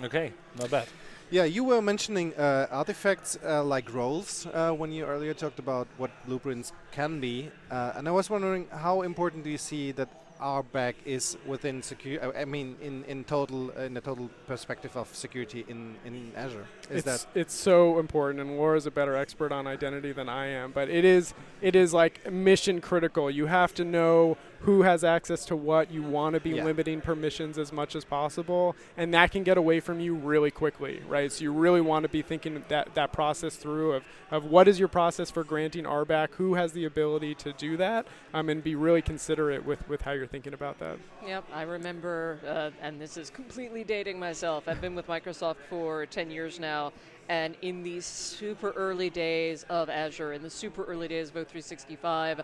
[0.03, 0.87] Okay, not bad.
[1.31, 5.87] Yeah, you were mentioning uh, artifacts uh, like roles uh, when you earlier talked about
[5.97, 10.07] what blueprints can be, uh, and I was wondering how important do you see that
[10.39, 12.37] RBAC is within secure?
[12.37, 16.67] I mean, in in total, in the total perspective of security in in Azure.
[16.91, 20.47] Is it's, that it's so important and Laura's a better expert on identity than I
[20.47, 25.03] am but it is it is like mission critical you have to know who has
[25.03, 26.63] access to what you want to be Yeah.
[26.63, 31.01] limiting permissions as much as possible and that can get away from you really quickly
[31.07, 34.67] right so you really want to be thinking that that process through of, of what
[34.67, 38.63] is your process for granting RBAC who has the ability to do that um, and
[38.63, 43.01] be really considerate with with how you're thinking about that Yep, I remember, uh, and
[43.01, 44.67] this is completely dating myself.
[44.67, 46.93] I've been with Microsoft for 10 years now,
[47.29, 52.43] and in the super early days of Azure, in the super early days of O365,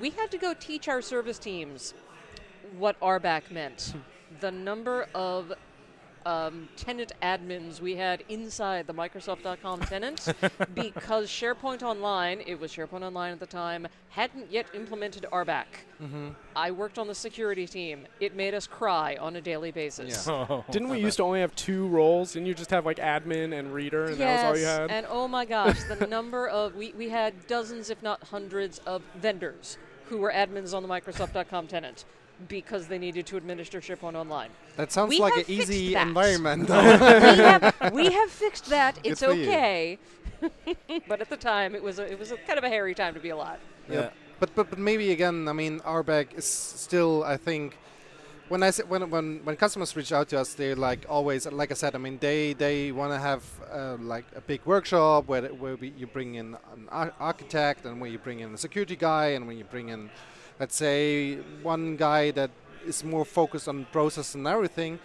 [0.00, 1.94] we had to go teach our service teams
[2.78, 3.94] what RBAC meant.
[4.40, 5.52] the number of
[6.26, 10.32] um, tenant admins we had inside the Microsoft.com tenant
[10.74, 15.64] because SharePoint Online, it was SharePoint Online at the time, hadn't yet implemented RBAC.
[16.54, 18.06] I worked on the security team.
[18.20, 20.26] It made us cry on a daily basis.
[20.26, 20.62] Yeah.
[20.70, 23.72] didn't we used to only have two roles didn't you just have like admin and
[23.72, 26.92] reader and that was all you had and oh my gosh, the number of we,
[26.92, 32.04] we had dozens, if not hundreds, of vendors who were admins on the Microsoft.com tenant
[32.48, 34.50] because they needed to administer SharePoint Online.
[34.76, 36.06] that sounds we like an easy that.
[36.06, 36.68] environment?
[36.68, 38.98] we, have, we have fixed that.
[39.04, 39.98] It's okay.
[41.08, 43.14] but at the time, it was a, it was a kind of a hairy time
[43.14, 43.60] to be alive.
[43.90, 44.10] Yeah.
[44.40, 47.78] But, but but maybe again, I mean, our RBAC is still, I think,
[48.48, 51.70] when I s- when when when customers reach out to us, they're like always, like
[51.70, 53.42] I said, I mean, they they want to have
[53.72, 58.00] uh, like a big workshop where where we, you bring in an ar- architect and
[58.00, 60.10] where you bring in a security guy and when you bring in,
[60.60, 62.50] let's say, one guy that
[62.86, 64.98] is more focused on process and everything,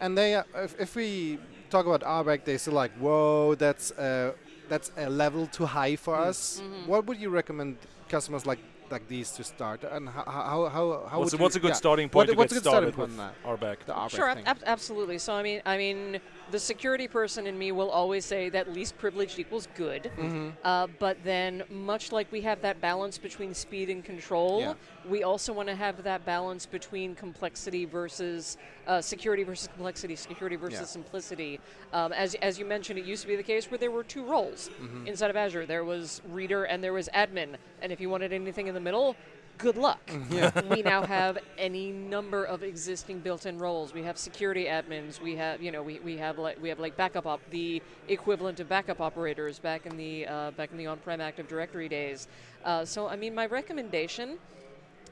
[0.00, 1.38] and they uh, if, if we
[1.70, 4.32] talk about RBAC, they say like, whoa, that's uh,
[4.68, 6.62] that's a level too high for us.
[6.86, 7.76] What would you recommend
[8.08, 8.58] customers like
[8.90, 9.84] like these to start?
[9.84, 11.74] And how how how, how what's, would a, what's you- a good yeah.
[11.74, 13.86] starting point What- to what's get a good starting started point with RBAC?
[13.86, 14.46] The RBAC Sure, thing.
[14.46, 15.18] ab- absolutely.
[15.18, 16.20] So I mean, I mean,
[16.50, 20.10] the security person in me will always say that least privileged equals good.
[20.16, 20.48] Mm-hmm.
[20.64, 24.74] Uh, but then, much like we have that balance between speed and control, Yeah.
[25.08, 30.56] we also want to have that balance between complexity versus uh, security versus complexity, security
[30.56, 30.86] versus Yeah.
[30.86, 31.60] simplicity.
[31.92, 34.24] Um, as, as you mentioned, it used to be the case where there were two
[34.24, 35.06] roles Mm-hmm.
[35.06, 35.66] inside of Azure.
[35.66, 37.56] There was reader and there was admin.
[37.82, 39.16] And if you wanted anything in the middle,
[39.58, 40.10] good luck.
[40.70, 43.92] we now have any number of existing built-in roles.
[43.92, 45.20] We have security admins.
[45.20, 48.60] We have, you know, we, we have like we have like backup op, the equivalent
[48.60, 52.28] of backup operators back in the uh, back in the on-prem Active Directory days.
[52.64, 54.38] Uh, so I mean, my recommendation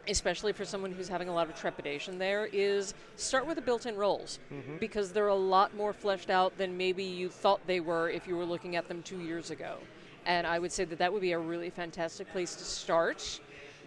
[0.09, 3.87] especially for someone who's having a lot of trepidation there, is start with the built
[3.87, 4.76] in roles Mm-hmm.
[4.76, 8.37] because they're a lot more fleshed out than maybe you thought they were if you
[8.37, 9.79] were looking at them two years ago.
[10.24, 13.40] And I would say that that would be a really fantastic place to start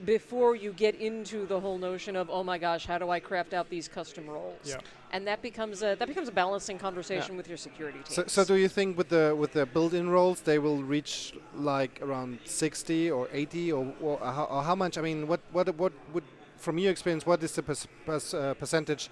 [0.06, 3.54] before you get into the whole notion of oh my gosh how do I craft
[3.54, 4.78] out these custom roles Yeah.
[5.12, 8.44] and that becomes a that becomes a balancing conversation with your security team So, so
[8.46, 13.12] do you think with the with the built-in roles they will reach like around 60
[13.12, 14.98] or 80 or, or, how, or how much?
[14.98, 16.24] I mean, what what what would
[16.58, 19.10] from your experience what is the pers- pers- uh, percentage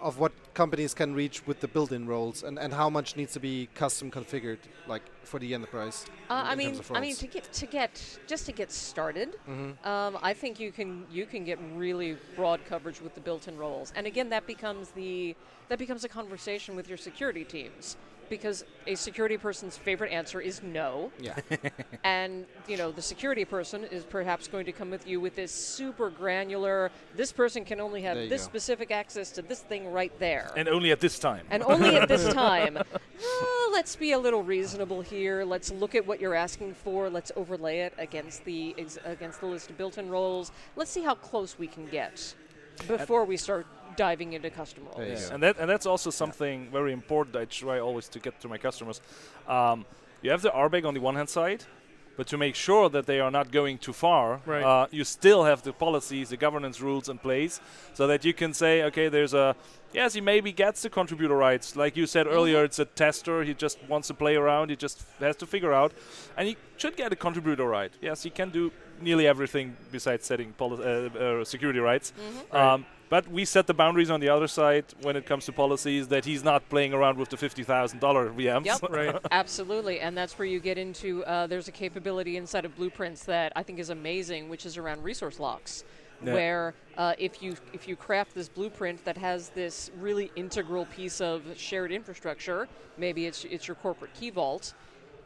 [0.00, 3.40] of what companies can reach with the built-in roles and, and how much needs to
[3.40, 6.06] be custom configured like for the enterprise?
[6.30, 9.36] Uh, in I mean, of I mean to get to get just to get started,
[9.48, 9.84] Mhm.
[9.86, 13.92] um, I think you can you can get really broad coverage with the built-in roles,
[13.96, 15.34] and again, that becomes the
[15.68, 17.96] that becomes a conversation with your security teams
[18.30, 21.36] because a security person's favorite answer is no, Yeah.
[22.04, 25.52] and you know the security person is perhaps going to come with you with this
[25.52, 26.90] super granular.
[27.16, 28.48] This person can only have this go.
[28.48, 31.46] specific access to this thing right there And only at this time.
[31.50, 32.78] and only at this time.
[33.74, 35.42] Let's be a little reasonable here.
[35.44, 37.10] Let's look at what you're asking for.
[37.10, 38.72] Let's overlay it against the
[39.04, 40.52] against the list of built-in roles.
[40.76, 42.36] Let's see how close we can get
[42.86, 44.96] before we start diving into custom roles.
[44.96, 45.34] There you Yeah.
[45.34, 48.58] And that and that's also something very important I try always to get to my
[48.58, 49.00] customers.
[49.48, 49.86] Um,
[50.22, 51.64] you have the RBAC on the one hand side,
[52.16, 54.62] but to make sure that they are not going too far, Right.
[54.62, 57.60] uh, you still have the policies, the governance rules in place,
[57.92, 59.54] so that you can say, okay, there's a
[59.92, 62.64] yes, he maybe gets the contributor rights, like you said earlier.
[62.64, 64.70] It's a tester; he just wants to play around.
[64.70, 65.92] He just has to figure out,
[66.36, 67.92] and he should get a contributor right.
[68.00, 72.12] Yes, he can do nearly everything besides setting poli- uh, uh, security rights.
[72.52, 76.08] Um, but we set the boundaries on the other side when it comes to policies
[76.08, 78.64] that he's not playing around with the fifty thousand dollar VMs.
[78.66, 78.82] Yep.
[78.90, 79.16] Right.
[79.30, 81.24] Absolutely, and that's where you get into.
[81.24, 85.02] Uh, there's a capability inside of Blueprints that I think is amazing, which is around
[85.04, 85.84] resource locks,
[86.22, 86.34] Yeah.
[86.34, 91.20] where uh, if you if you craft this blueprint that has this really integral piece
[91.20, 94.74] of shared infrastructure, maybe it's it's your corporate key vault.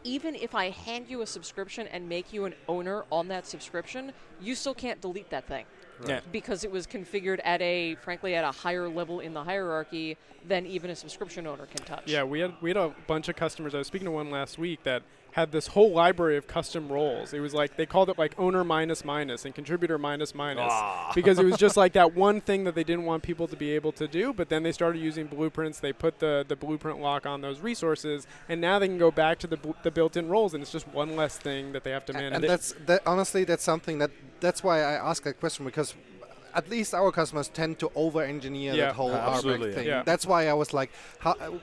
[0.04, 4.12] Even if I hand you a subscription and make you an owner on that subscription,
[4.40, 5.64] you still can't delete that thing
[6.06, 6.20] Yeah.
[6.32, 10.66] because it was configured at a frankly at a higher level in the hierarchy than
[10.66, 12.04] even a subscription owner can touch.
[12.06, 13.74] Yeah, we had we had a bunch of customers.
[13.74, 17.32] I was speaking to one last week that had this whole library of custom roles.
[17.32, 21.12] It was like they called it like owner minus minus and contributor minus minus Ah.
[21.14, 23.70] because it was just like that one thing that they didn't want people to be
[23.72, 24.32] able to do.
[24.32, 25.78] But then they started using blueprints.
[25.80, 29.38] They put the the blueprint lock on those resources, and now they can go back
[29.40, 32.06] to the bl- the built-in roles, and it's just one less thing that they have
[32.06, 32.32] to manage.
[32.34, 34.10] and that's that honestly that's something that
[34.40, 35.94] that's why I ask that question because
[36.54, 38.86] at least our customers tend to over engineer Yeah.
[38.86, 39.86] that whole Uh, RBAC thing.
[39.86, 40.02] yeah.
[40.02, 41.60] That's why I was like how n-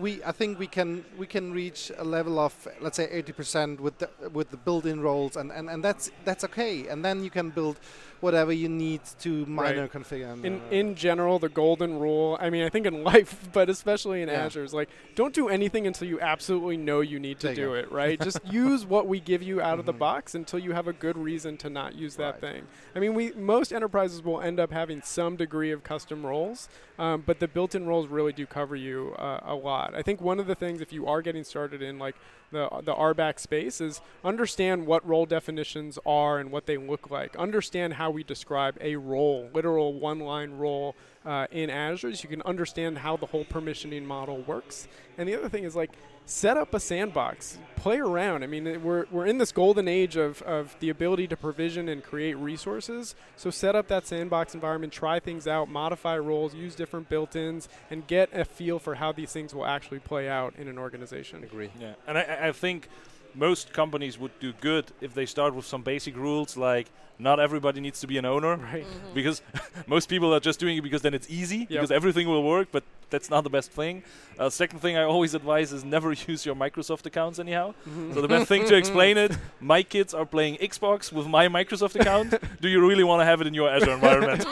[0.00, 3.98] we I think we can we can reach a level of let's say 80% with
[3.98, 6.88] the with the built-in roles and, and, and that's that's okay.
[6.88, 7.76] And then you can build
[8.24, 9.92] whatever you need to minor Right.
[9.92, 12.36] configure and, in uh, in general, the golden rule.
[12.40, 14.44] I mean, I think in life, but especially in Yeah.
[14.46, 17.74] Azure, is like don't do anything until you absolutely know you need to do go.
[17.74, 17.92] it.
[17.92, 18.18] Right?
[18.20, 19.98] Just use what we give you out of the Mhm.
[19.98, 22.40] box until you have a good reason to not use that Right.
[22.40, 22.62] thing.
[22.96, 27.22] I mean, we most enterprises will end up having some degree of custom roles, um,
[27.26, 29.94] but the built-in roles really do cover you uh, a lot.
[29.94, 32.16] I think one of the things, if you are getting started in like
[32.52, 37.34] the the RBAC space, is understand what role definitions are and what they look like.
[37.36, 40.94] Understand how we describe a role, literal one-line role
[41.26, 44.88] uh, in Azure, so you can understand how the whole permissioning model works.
[45.18, 45.90] And the other thing is like
[46.26, 48.42] set up a sandbox, play around.
[48.44, 52.02] I mean, we're, we're in this golden age of, of the ability to provision and
[52.02, 53.14] create resources.
[53.36, 58.06] So set up that sandbox environment, try things out, modify roles, use different built-ins, and
[58.06, 61.40] get a feel for how these things will actually play out in an organization.
[61.42, 62.88] I agree Yeah, and I- I, I think
[63.34, 66.86] most companies would do good if they start with some basic rules like
[67.18, 68.86] not everybody needs to be an owner Right.
[69.14, 69.40] because
[69.86, 72.82] most people are just doing it because then it's easy because everything will work, but
[73.10, 74.02] that's not the best thing.
[74.38, 77.74] Uh, second thing I always advise is never use your Microsoft accounts anyhow.
[78.14, 81.94] So the best thing to explain it: my kids are playing Xbox with my Microsoft
[82.00, 82.34] account.
[82.60, 84.42] Do you really want to have it in your Azure environment?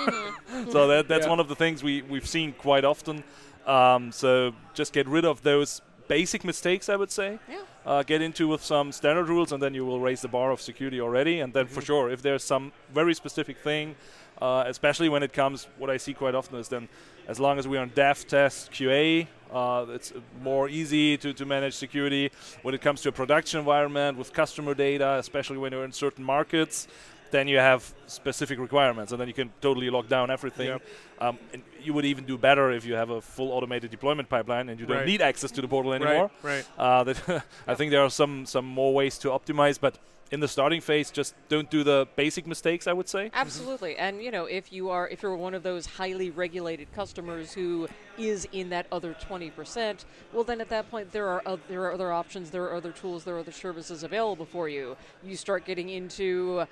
[0.71, 1.31] so that that's Yeah.
[1.31, 3.25] one of the things we we've seen quite often.
[3.67, 7.39] Um, so just get rid of those basic mistakes, I would say.
[7.49, 7.63] Yeah.
[7.85, 10.61] Uh, get into with some standard rules, and then you will raise the bar of
[10.61, 11.41] security already.
[11.41, 13.97] And then for sure, if there's some very specific thing,
[14.41, 16.89] uh, especially when it comes, what I see quite often is then,
[17.27, 21.45] as long as we are on dev, test, QA, uh, it's more easy to, to
[21.45, 22.31] manage security.
[22.63, 26.25] When it comes to a production environment with customer data, especially when you're in certain
[26.25, 26.89] markets,
[27.33, 30.69] then you have specific requirements, and then you can totally lock down everything.
[30.69, 30.83] Yep.
[31.19, 34.69] Um, and you would even do better if you have a full automated deployment pipeline
[34.69, 35.07] and you don't Right.
[35.07, 36.31] need access to the portal anymore.
[36.43, 36.65] Right.
[36.79, 36.79] Right.
[36.79, 39.99] Uh, that I think there are some some more ways to optimize, but
[40.31, 42.87] in the starting phase, just don't do the basic mistakes.
[42.87, 43.31] I would say.
[43.35, 47.53] Absolutely, and you know, if you are if you're one of those highly regulated customers
[47.53, 47.87] who
[48.19, 51.93] is in that other 20%, well, then at that point there are oth- there are
[51.93, 54.97] other options, there are other tools, there are other services available for you.
[55.23, 56.67] You start getting into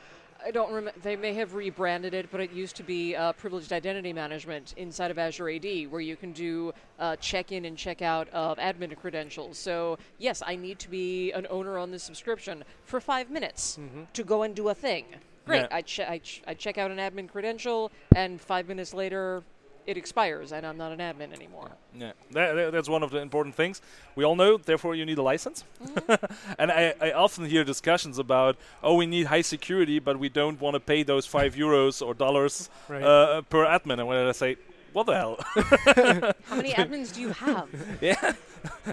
[0.44, 0.98] I don't remember.
[1.02, 5.10] They may have rebranded it, but it used to be uh, privileged identity management inside
[5.10, 9.58] of Azure AD, where you can do uh, check-in and check-out of admin credentials.
[9.58, 13.78] So yes, I need to be an owner on this subscription for five minutes
[14.14, 15.04] to go and do a thing.
[15.46, 15.62] Great.
[15.62, 15.68] Yeah.
[15.70, 19.42] I, che- I, ch- I check out an admin credential, and five minutes later,
[19.90, 21.70] it expires, and I'm not an admin anymore.
[21.98, 23.82] Yeah, that, that- that's one of the important things.
[24.14, 25.64] We all know, therefore, you need a license.
[26.58, 30.60] and I, I often hear discussions about, oh, we need high security, but we don't
[30.60, 33.02] want to pay those five euros or dollars Right.
[33.02, 33.98] uh, per admin.
[33.98, 34.56] And when I say,
[34.92, 35.36] what the hell?
[36.44, 37.68] How many admins do you have?
[38.00, 38.32] yeah.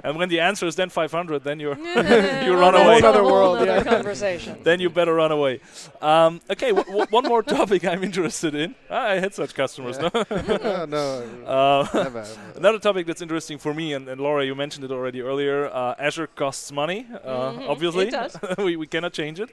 [0.03, 1.77] and when the answer is then 500, then you're
[2.45, 2.99] you run away.
[2.99, 3.83] Another world, nother yeah.
[3.83, 4.57] conversation.
[4.63, 5.59] then you better run away.
[6.01, 8.75] Um, okay, w- w- one more topic I'm interested in.
[8.89, 9.99] Ah, I had such customers.
[9.99, 10.09] No?
[10.13, 12.25] no, no, Uh, never.
[12.55, 15.67] Another topic that's interesting for me, and, and Laura, you mentioned it already earlier.
[15.67, 18.07] Uh, Azure costs money, uh, Mhm, obviously.
[18.07, 18.37] it does.
[18.57, 19.49] we, we cannot change it.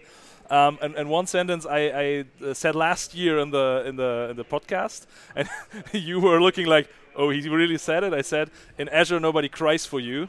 [0.50, 4.28] Um, and, and one sentence I, I uh, said last year in the in the
[4.30, 5.48] in the podcast, and
[5.92, 8.12] you were looking like, oh, he really said it.
[8.12, 10.28] I said, in Azure, nobody cries for you.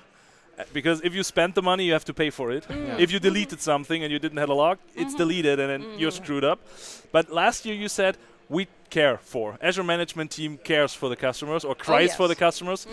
[0.72, 2.66] Because if you spend the money, you have to pay for it.
[2.70, 2.96] Yeah.
[2.98, 6.12] If you deleted something and you didn't have a log, it's deleted and then you're
[6.12, 6.60] screwed up.
[7.12, 11.66] But last year you said we care for Azure management team cares for the customers
[11.66, 12.40] or cries for the yes.
[12.40, 12.88] customers.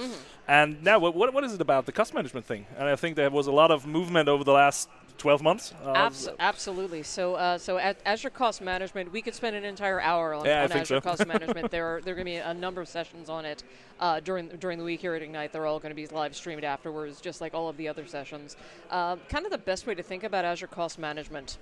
[0.49, 2.66] And now, what, what, what is it about the cost management thing?
[2.77, 5.74] And I think there was a lot of movement over the last 12 months.
[5.84, 7.02] Uh, Abs- absolutely.
[7.02, 10.64] So, uh, so at Azure Cost Management, we could spend an entire hour on, Yeah,
[10.64, 11.00] on Azure so.
[11.00, 11.70] Cost Management.
[11.70, 13.62] There are there are going to be a number of sessions on it
[14.00, 15.52] uh, during during the week here at Ignite.
[15.52, 18.56] They're all going to be live streamed afterwards, just like all of the other sessions.
[18.90, 21.58] Um, kind of the best way to think about Azure Cost Management.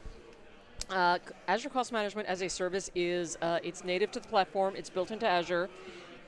[0.88, 4.74] Uh, Azure Cost Management as a service is uh, it's native to the platform.
[4.76, 5.68] It's built into Azure.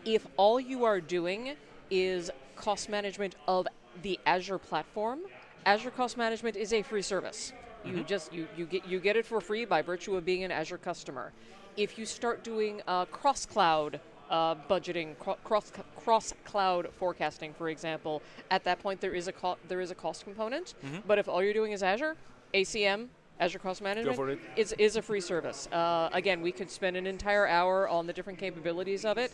[0.04, 1.56] If all you are doing
[1.90, 3.66] is cost management of
[4.02, 5.20] the Azure platform,
[5.64, 7.52] Azure Cost Management is a free service.
[7.84, 10.52] You just you, you get you get it for free by virtue of being an
[10.52, 11.32] Azure customer.
[11.76, 13.98] If you start doing uh, cross cloud
[14.30, 19.32] uh, budgeting, cro- cross cross cloud forecasting, for example, at that point there is a
[19.32, 20.74] co- there is a cost component.
[21.06, 22.16] But if all you're doing is Azure,
[22.54, 23.08] ACM,
[23.40, 24.38] Azure Cost Management, it.
[24.56, 25.66] is is a free service.
[25.72, 29.32] Uh, again, we could spend an entire hour on the different capabilities of it,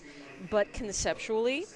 [0.51, 1.66] but conceptually,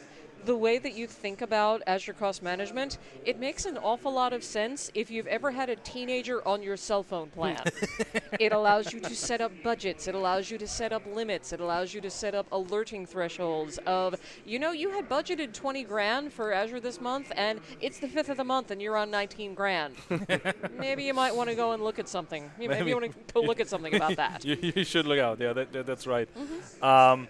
[0.45, 4.43] the way that you think about Azure Cost Management, it makes an awful lot of
[4.43, 7.62] sense if you've ever had a teenager on your cell phone plan.
[8.40, 10.09] it allows you to set up budgets.
[10.09, 11.53] It allows you to set up limits.
[11.53, 15.84] It allows you to set up alerting thresholds of, you know, you had budgeted 20
[15.84, 19.11] grand for Azure this month, and it's the 5th of the month, and you're on
[19.11, 19.95] 19 grand.
[20.78, 22.51] Maybe you might want to go and look at something.
[22.59, 24.45] Maybe, maybe you want to go look at something about that.
[24.45, 25.40] you, you should look out.
[25.40, 26.28] Yeah, that, that, that's right.
[26.36, 26.84] Mm-hmm.
[26.84, 27.28] Um,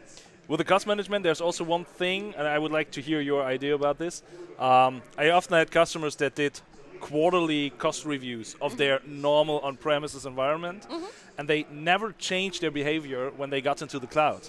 [0.49, 3.43] with the cost management, there's also one thing, and I would like to hear your
[3.43, 4.23] idea about this.
[4.59, 6.61] Um, I often had customers that did
[7.01, 10.87] quarterly cost reviews of their normal on-premises environment,
[11.39, 14.43] and they never changed their behavior when they got into the cloud.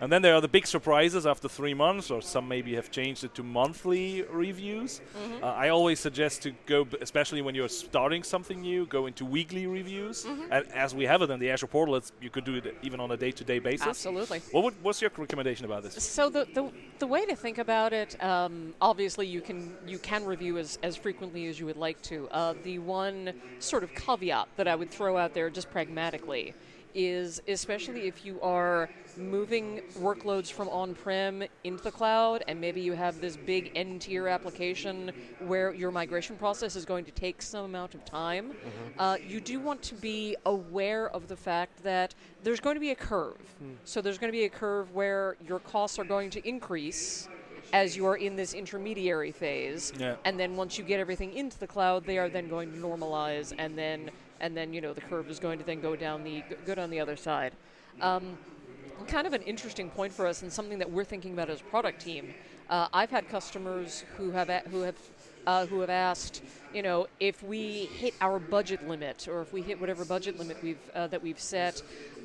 [0.00, 3.24] And then there are the big surprises after three months, or some maybe have changed
[3.24, 5.00] it to monthly reviews.
[5.42, 9.24] Uh, I always suggest to go, b- especially when you're starting something new, go into
[9.24, 10.26] weekly reviews.
[10.50, 13.00] And as we have it in the Azure portal, it's, you could do it even
[13.00, 13.86] on a day-to-day basis.
[13.86, 14.40] Absolutely.
[14.52, 15.94] What would, what's your recommendation about this?
[16.02, 20.24] So the, the, the way to think about it, um, obviously you can you can
[20.24, 22.28] review as, as frequently as you would like to.
[22.30, 25.70] Uh, the one sort of caveat that I would throw out there, just
[26.18, 26.54] pragmatically,
[26.94, 32.92] is especially if you are moving workloads from on-prem into the cloud, and maybe you
[32.92, 35.12] have this big n-tier application
[35.46, 38.52] where your migration process is going to take some amount of time.
[38.98, 42.90] Uh, you do want to be aware of the fact that there's going to be
[42.90, 43.36] a curve.
[43.84, 47.28] So there's going to be a curve where your costs are going to increase
[47.74, 49.92] as you are in this intermediary phase.
[49.98, 50.16] Yeah.
[50.24, 53.52] And then once you get everything into the cloud, they are then going to normalize,
[53.58, 54.10] and then
[54.40, 56.90] and then you know the curve is going to then go down the good on
[56.90, 57.52] the other side.
[58.00, 58.38] Um,
[59.06, 61.64] kind of an interesting point for us, and something that we're thinking about as a
[61.64, 62.34] product team.
[62.68, 64.96] Uh, I've had customers who have a- who have
[65.46, 66.42] uh, who have asked,
[66.74, 70.58] you know, if we hit our budget limit or if we hit whatever budget limit
[70.62, 71.80] we've uh, that we've set,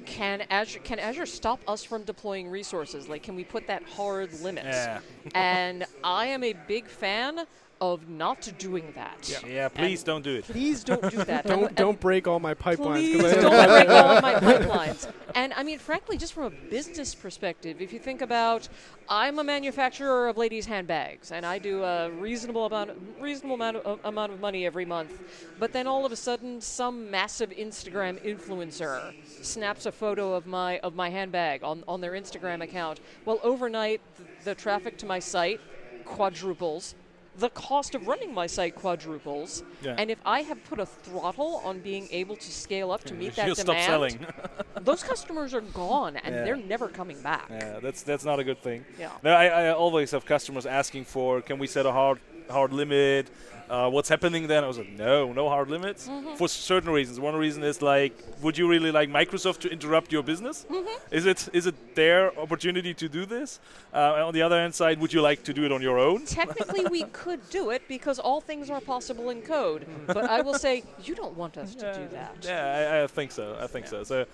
[0.05, 3.07] can Azure can Azure stop us from deploying resources?
[3.07, 4.65] Like, can we put that hard limit?
[4.65, 4.99] Yeah.
[5.33, 7.45] and I am a big fan
[7.91, 9.27] of not doing that.
[9.29, 9.45] Yeah.
[9.49, 10.45] Yeah, please don't do it.
[10.45, 11.45] Please don't do that.
[11.45, 13.19] Don't and don't break all my pipelines.
[13.19, 15.11] 'cause Please don't break all my pipelines.
[15.35, 18.69] And I mean, frankly, just from a business perspective, if you think about,
[19.09, 23.99] I'm a manufacturer of ladies' handbags, and I do a reasonable amount, reasonable amount of,
[24.05, 25.11] amount of money every month.
[25.59, 29.13] But then all of a sudden, some massive Instagram influencer
[29.43, 33.01] snaps a photo of my of my handbag on on their Instagram account.
[33.25, 35.59] Well, overnight, th- the traffic to my site
[36.05, 36.95] quadruples.
[37.35, 39.95] The cost of running my site quadruples, Yeah.
[39.97, 43.35] and if I have put a throttle on being able to scale up to meet
[43.37, 44.19] that demand, selling.
[44.81, 46.43] those customers are gone and Yeah.
[46.43, 47.47] they're never coming back.
[47.49, 48.85] yeah, that's that's not a good thing.
[48.99, 49.09] Yeah.
[49.23, 52.19] No, I, I always have customers asking for, can we set a hard
[52.49, 53.29] hard limit?
[53.69, 54.63] Uh, what's happening then?
[54.63, 56.35] I was like, no, no hard limits Mm-hmm.
[56.35, 57.19] for certain reasons.
[57.19, 60.65] One reason is like, would you really like Microsoft to interrupt your business?
[60.69, 61.15] Mm-hmm.
[61.15, 63.59] Is it is it their opportunity to do this?
[63.93, 66.25] Uh, on the other hand side, would you like to do it on your own?
[66.25, 69.87] Technically, we could do it because all things are possible in code.
[70.07, 72.35] But I will say, you don't want us to do that.
[72.41, 73.57] Yeah, I, I think so.
[73.59, 74.03] I think so.
[74.03, 74.25] So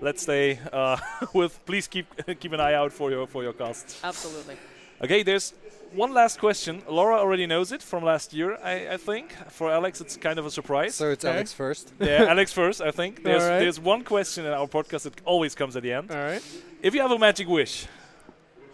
[0.00, 0.96] let's stay uh,
[1.34, 1.58] with.
[1.66, 2.06] Please keep
[2.40, 4.00] keep an eye out for your for your costs.
[4.04, 4.56] Absolutely.
[5.02, 5.52] Okay, there's
[5.96, 6.82] one last question.
[6.88, 9.32] Laura already knows it from last year, I, I think.
[9.50, 10.94] For Alex, it's kind of a surprise.
[10.94, 11.34] So it's Okay.
[11.34, 11.92] Alex first.
[12.00, 13.22] yeah, Alex first, I think.
[13.22, 13.60] There's Alright.
[13.60, 16.10] there's one question in our podcast that always comes at the end.
[16.10, 16.42] All right.
[16.82, 17.86] If you have a magic wish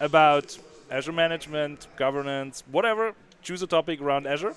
[0.01, 0.59] about
[0.91, 4.55] Azure management, governance, whatever, choose a topic around Azure.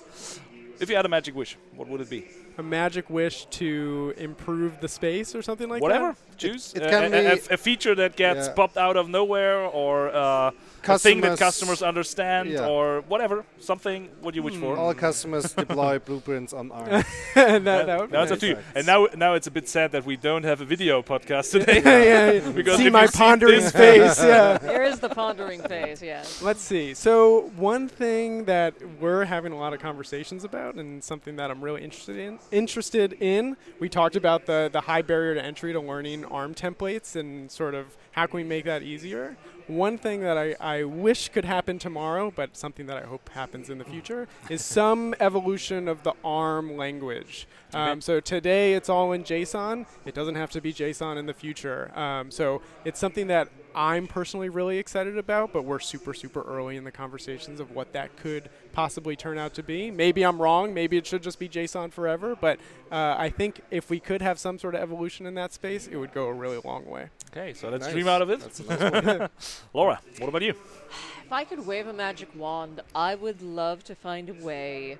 [0.80, 2.26] If you had a magic wish, what would it be?
[2.58, 6.38] A magic wish to improve the space or something like Whatever, that.
[6.38, 6.72] choose.
[6.74, 8.54] it Uh, can a, a- be- a- a feature that gets Yeah.
[8.54, 10.50] popped out of nowhere, or uh,
[10.88, 12.66] a thing that customers understand, Yeah.
[12.66, 13.44] or whatever.
[13.60, 14.08] Something.
[14.22, 14.74] What do you wish for?
[14.78, 17.04] All customers deploy blueprints on ARM.
[17.34, 18.30] that, that would be now nice.
[18.32, 18.54] up to you.
[18.54, 18.64] Nice.
[18.74, 21.82] And now, now it's a bit sad that we don't have a video podcast today.
[21.84, 22.50] yeah, yeah.
[22.52, 24.18] Because see my you see pondering this- face.
[24.18, 24.56] Yeah.
[24.58, 26.40] There is the pondering phase, yes.
[26.40, 26.94] Let's see.
[26.94, 31.60] So one thing that we're having a lot of conversations about, and something that I'm
[31.62, 35.80] really interested in, interested in, we talked about the the high barrier to entry to
[35.80, 39.36] learning ARM templates and sort of how can we make that easier.
[39.66, 43.68] One thing that I, I wish could happen tomorrow, but something that I hope happens
[43.68, 47.48] in the future, is some evolution of the ARM language.
[47.74, 49.86] Um, so today it's all in JSON.
[50.04, 51.90] It doesn't have to be JSON in the future.
[51.98, 56.76] Um, so it's something that I'm personally really excited about, but we're super, super early
[56.76, 59.90] in the conversations of what that could possibly turn out to be.
[59.90, 60.74] Maybe I'm wrong.
[60.74, 62.36] Maybe it should just be JSON forever.
[62.38, 62.58] But
[62.92, 65.96] uh, I think if we could have some sort of evolution in that space, it
[65.96, 67.08] would go a really long way.
[67.32, 67.94] okay, so let's Nice.
[67.94, 68.40] dream out of it.
[68.40, 69.30] That's a nice.
[69.72, 70.50] Laura, what about you?
[70.50, 74.98] If I could wave a magic wand, I would love to find a way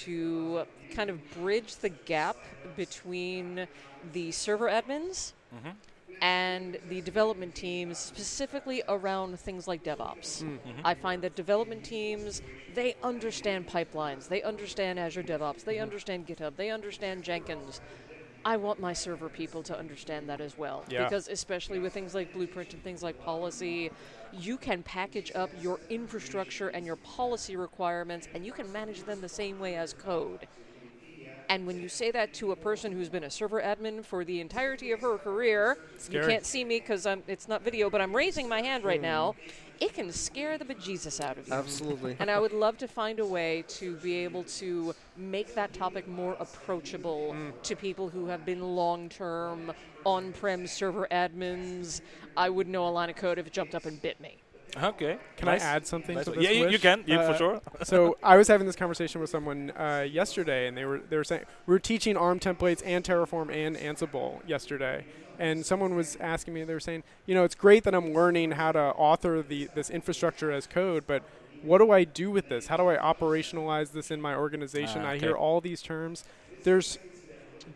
[0.00, 0.62] to
[0.94, 2.36] kind of bridge the gap
[2.74, 3.66] between
[4.14, 5.32] the server admins
[6.20, 10.42] and the development teams, specifically around things like DevOps.
[10.42, 10.48] Mm-hmm.
[10.48, 10.80] Mm-hmm.
[10.84, 12.42] I find that development teams
[12.74, 15.82] they understand pipelines, they understand Azure DevOps, they mm-hmm.
[15.82, 17.80] understand GitHub, they understand Jenkins.
[18.44, 20.84] I want my server people to understand that as well.
[20.88, 21.04] Yeah.
[21.04, 23.90] Because especially with things like Blueprint and things like policy,
[24.32, 29.20] you can package up your infrastructure and your policy requirements and you can manage them
[29.20, 30.46] the same way as code.
[31.50, 34.40] And when you say that to a person who's been a server admin for the
[34.40, 35.78] entirety of her career,
[36.08, 39.06] you can't see me because it's not video, but I'm raising my hand right hmm.
[39.06, 39.34] now.
[39.80, 41.54] It can scare the bejesus out of you.
[41.54, 42.14] Absolutely.
[42.20, 46.06] And I would love to find a way to be able to make that topic
[46.06, 47.50] more approachable hmm.
[47.64, 49.72] to people who have been long term
[50.06, 52.00] on prem server admins.
[52.36, 54.39] I would know a line of code if it jumped up and bit me.
[54.76, 55.18] Okay.
[55.36, 55.62] Can nice.
[55.62, 57.04] I add something Nice to this Yeah, you, you can.
[57.06, 57.60] Yeah, Uh, for sure.
[57.82, 61.24] so I was having this conversation with someone uh, yesterday, and they were they were
[61.24, 65.04] saying we were teaching ARM templates and Terraform and Ansible yesterday,
[65.38, 68.52] and someone was asking me, they were saying, you know, it's great that I'm learning
[68.52, 71.22] how to author the this infrastructure as code, but
[71.62, 72.68] what do I do with this?
[72.68, 75.02] How do I operationalize this in my organization?
[75.02, 76.24] Ah, I hear all these terms.
[76.62, 76.98] There's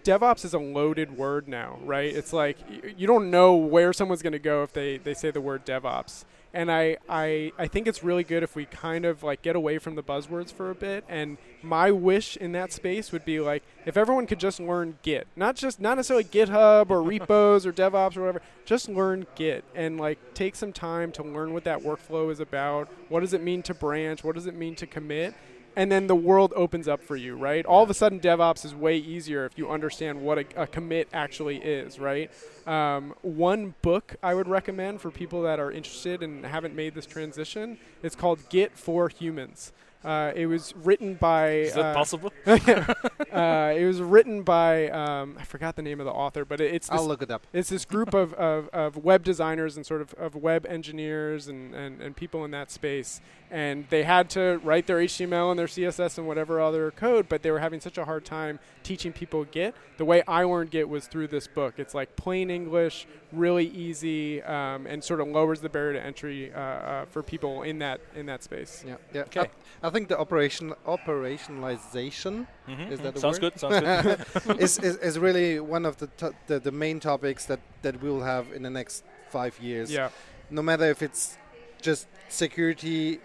[0.05, 2.15] DevOps is a loaded word now, right?
[2.15, 5.31] It's like y- you don't know where someone's going to go if they, they say
[5.31, 6.25] the word DevOps.
[6.55, 9.79] And I, I, I think it's really good if we kind of like get away
[9.79, 11.05] from the buzzwords for a bit.
[11.09, 15.27] And my wish in that space would be like if everyone could just learn Git,
[15.35, 19.99] not just not necessarily GitHub or repos or DevOps or whatever, just learn Git and
[19.99, 22.89] like take some time to learn what that workflow is about.
[23.09, 24.23] What does it mean to branch?
[24.23, 25.35] What does it mean to commit?
[25.77, 27.65] And then the world opens up for you, right?
[27.67, 31.09] All of a sudden, DevOps is way easier if you understand what a, a commit
[31.13, 32.31] actually is, right?
[32.67, 37.07] Um, one book I would recommend for people that are interested and haven't made this
[37.07, 39.73] transition, it's called Git for Humans.
[40.05, 41.51] Uh, it was written by.
[41.51, 42.33] Is that uh, possible?
[42.47, 46.75] uh, it was written by um, I forgot the name of the author, but it,
[46.75, 47.47] it's this, I'll look it up.
[47.53, 51.75] it's this group of, of, of web designers and sort of, of web engineers and,
[51.75, 53.21] and, and people in that space.
[53.51, 57.43] And they had to write their HTML and their CSS and whatever other code, but
[57.43, 59.75] they were having such a hard time teaching people Git.
[59.97, 61.75] The way I learned Git was through this book.
[61.79, 66.53] It's like plain English, really easy, um, and sort of lowers the barrier to entry
[66.53, 68.85] uh, uh, for people in that in that space.
[68.87, 69.23] Yeah, yeah.
[69.23, 69.41] Okay.
[69.83, 73.53] I, I think the operation operationalization Mhm, Is that a Sounds word?
[73.53, 73.61] good.
[73.61, 74.59] Sounds good.
[74.61, 78.09] is, is is really one of the, to- the the main topics that that we
[78.09, 79.91] will have in the next five years.
[79.93, 80.09] Yeah.
[80.51, 81.37] No matter if it's
[81.83, 83.21] just security,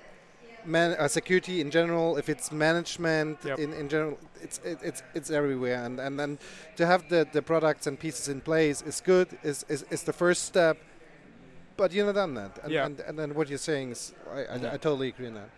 [0.66, 3.60] man, uh, security in general, if it's management Yep.
[3.60, 5.84] in, in general, it's it, it's it's everywhere.
[5.86, 6.40] And and then
[6.78, 9.28] to have the the products and pieces in place is good.
[9.44, 10.78] Is is, is the first step.
[11.80, 12.52] But you're not done that.
[12.64, 12.86] And, Yeah.
[12.88, 14.74] and, and then what you're saying is, I, I, Yeah.
[14.74, 15.50] I totally agree on that.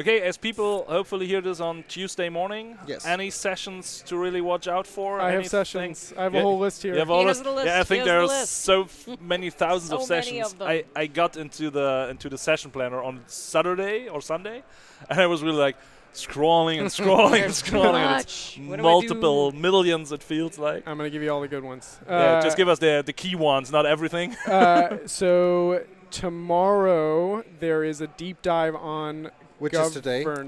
[0.00, 3.06] Okay, as people hopefully hear this on Tuesday morning, Yes.
[3.06, 5.20] any sessions to really watch out for?
[5.20, 6.12] I have sessions.
[6.18, 6.92] I have Yeah, a whole list here.
[6.92, 8.52] You have all has this- the list, Yeah, I think there the there's list.
[8.64, 10.52] so f- many thousands of So many sessions.
[10.52, 10.68] of them.
[10.68, 14.62] I, I got into the into the session planner on Saturday or Sunday,
[15.10, 15.76] and I was really like
[16.16, 17.94] scrolling and scrolling and scrolling.
[17.94, 18.58] and much.
[18.58, 20.12] it's What do I multiple millions.
[20.12, 20.82] It feels like.
[20.86, 21.98] I'm going to give you all the good ones.
[22.08, 24.34] yeah, Uh, just give us the the key ones, not everything.
[24.46, 30.22] uh, so tomorrow there is a deep dive on Which is today.
[30.24, 30.44] for the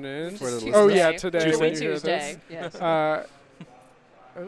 [0.75, 0.95] oh listeners.
[0.95, 1.45] yeah, today.
[1.45, 1.61] Tuesday.
[1.61, 2.37] when Tuesday.
[2.51, 2.75] Yes.
[2.75, 3.27] Uh,
[4.37, 4.43] oh,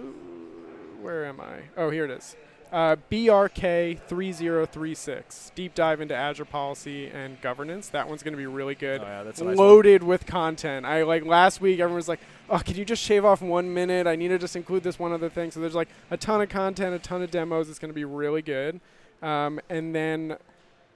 [1.03, 1.61] where am I?
[1.77, 2.37] Oh, here it is.
[2.73, 7.89] Uh, BRK 3036, deep dive into Azure policy and governance.
[7.89, 9.01] That one's going to be really good.
[9.01, 9.67] Oh, yeah, that's a nice one.
[9.67, 10.87] Loaded with content.
[10.87, 11.81] I like last week.
[11.81, 14.07] Everyone was like, "Oh, could you just shave off one minute?
[14.07, 16.49] I need to just include this one other thing." So there's like a ton of
[16.49, 17.69] content, a ton of demos.
[17.69, 18.81] It's going to be really good.
[19.21, 20.37] Um, and then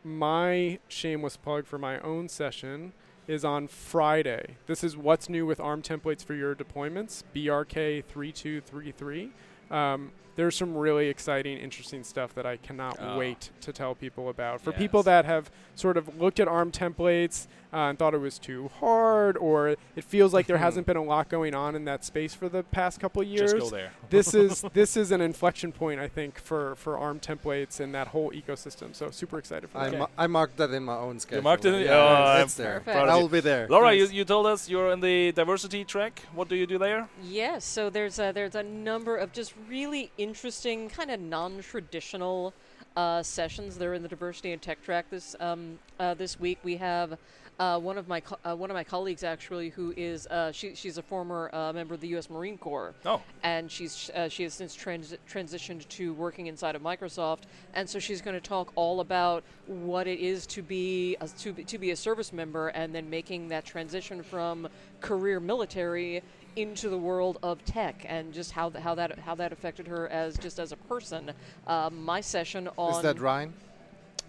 [0.04, 2.92] my shameless plug for my own session
[3.26, 4.58] is on Friday.
[4.66, 9.32] This is what's new with ARM templates for your deployments, BRK 3233.
[9.70, 13.18] Um, there's some really exciting, interesting stuff that I cannot Oh.
[13.18, 14.60] wait to tell people about.
[14.60, 18.38] For people that have sort of looked at ARM templates uh, and thought it was
[18.38, 22.04] too hard, or it feels like there hasn't been a lot going on in that
[22.04, 23.90] space for the past couple years Just go there.
[24.10, 28.08] this is this is an inflection point, I think, for for ARM templates and that
[28.08, 28.94] whole ecosystem.
[28.94, 29.98] So super excited for I, that.
[29.98, 31.38] ma- I marked that in my own schedule.
[31.38, 32.80] You marked it in- Yeah, oh, it's, I'm there.
[32.80, 32.96] Perfect.
[33.08, 33.66] I will be there.
[33.68, 36.22] Laura, you, you told us you're in the diversity track.
[36.32, 37.08] What do you do there?
[37.24, 42.54] Yes, so there's a, there's a number of just really interesting, kind of non-traditional
[42.96, 43.76] uh, sessions.
[43.76, 46.58] They're in the diversity and tech track this um, uh, this week.
[46.64, 47.18] We have
[47.58, 50.74] uh, one of my co- uh, one of my colleagues actually, who is uh, she,
[50.74, 52.30] she's a former uh, member of the U.S.
[52.30, 56.82] Marine Corps, Oh, and she's uh, she has since trans- transitioned to working inside of
[56.82, 57.40] Microsoft,
[57.74, 61.52] and so she's going to talk all about what it is to be a, to
[61.52, 64.68] be, to be a service member, and then making that transition from
[65.00, 66.22] career military
[66.56, 70.08] into the world of tech, and just how th- how that how that affected her
[70.08, 71.32] as just as a person.
[71.66, 73.52] Uh, my session on Is that Ryan?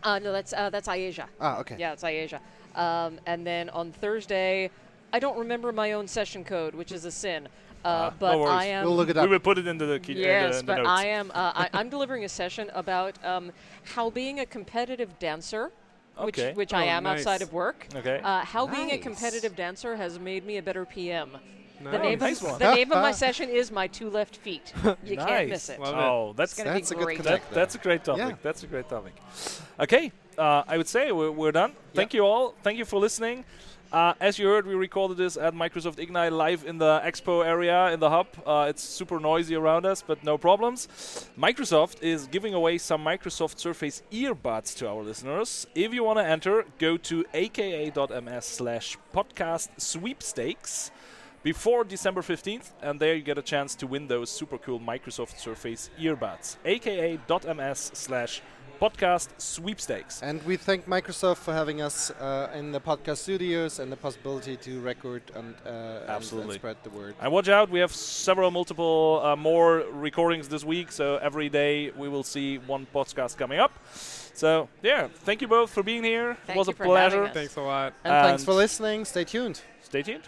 [0.04, 1.28] uh, no, that's uh, that's Asia.
[1.40, 1.76] Ah, okay.
[1.78, 2.40] Yeah, it's Asia.
[2.76, 4.70] Um, and then on Thursday,
[5.14, 7.48] I don't remember my own session code, which is a sin.
[7.84, 8.52] Uh, Ah, no but worries.
[8.52, 8.86] I am.
[8.86, 9.30] We'll look it we up.
[9.30, 10.14] will put it into the key.
[10.14, 10.90] in the- Yes, in the but notes.
[10.90, 11.30] I am.
[11.32, 13.52] Uh, I, I'm delivering a session about um,
[13.84, 15.72] how being a competitive dancer,
[16.18, 16.54] which Okay.
[16.54, 17.20] which I Oh, am nice.
[17.20, 18.20] outside of work, Okay.
[18.24, 21.38] uh, how being a competitive dancer has made me a better PM.
[21.84, 24.74] The name, nice of, the name of my session is my two left feet.
[25.04, 25.26] You nice.
[25.28, 25.80] can't miss it.
[25.80, 25.98] Love it.
[25.98, 27.18] oh, that's gonna That's be a great.
[27.18, 27.50] connect.
[27.50, 28.26] that, that's a great topic.
[28.30, 28.36] Yeah.
[28.42, 29.14] That's a great topic.
[29.80, 31.74] Okay, uh, I would say we're, we're done.
[31.94, 32.56] Thank you all.
[32.64, 33.46] Thank you for listening.
[33.92, 37.92] Uh, as you heard, we recorded this at Microsoft Ignite live in the expo area
[37.92, 38.28] in the hub.
[38.46, 40.88] Uh, it's super noisy around us, but no problems.
[41.40, 45.68] Microsoft is giving away some Microsoft Surface earbuds to our listeners.
[45.76, 50.92] If you want to enter, go to aka.ms slash podcast sweepstakes
[51.46, 55.38] before December 15th, and there you get a chance to win those super cool Microsoft
[55.38, 56.58] Surface earbuds.
[56.66, 58.42] aka.ms slash
[58.82, 60.24] podcast sweepstakes.
[60.24, 64.58] And we thank Microsoft for having us uh, in the podcast studios and the possibility
[64.58, 66.56] to record and, uh, and- and, Absolutely.
[66.56, 67.14] spread the word.
[67.22, 71.92] And watch out, we have several multiple uh, more recordings this week, so every day
[71.92, 73.72] we will see one podcast coming up.
[74.34, 76.36] So, yeah, thank you both for being here.
[76.48, 77.30] Thank it was you a for pleasure.
[77.30, 77.94] Thanks a lot.
[78.04, 79.06] And, thanks for listening.
[79.06, 79.62] Stay tuned.
[79.84, 80.28] Stay tuned.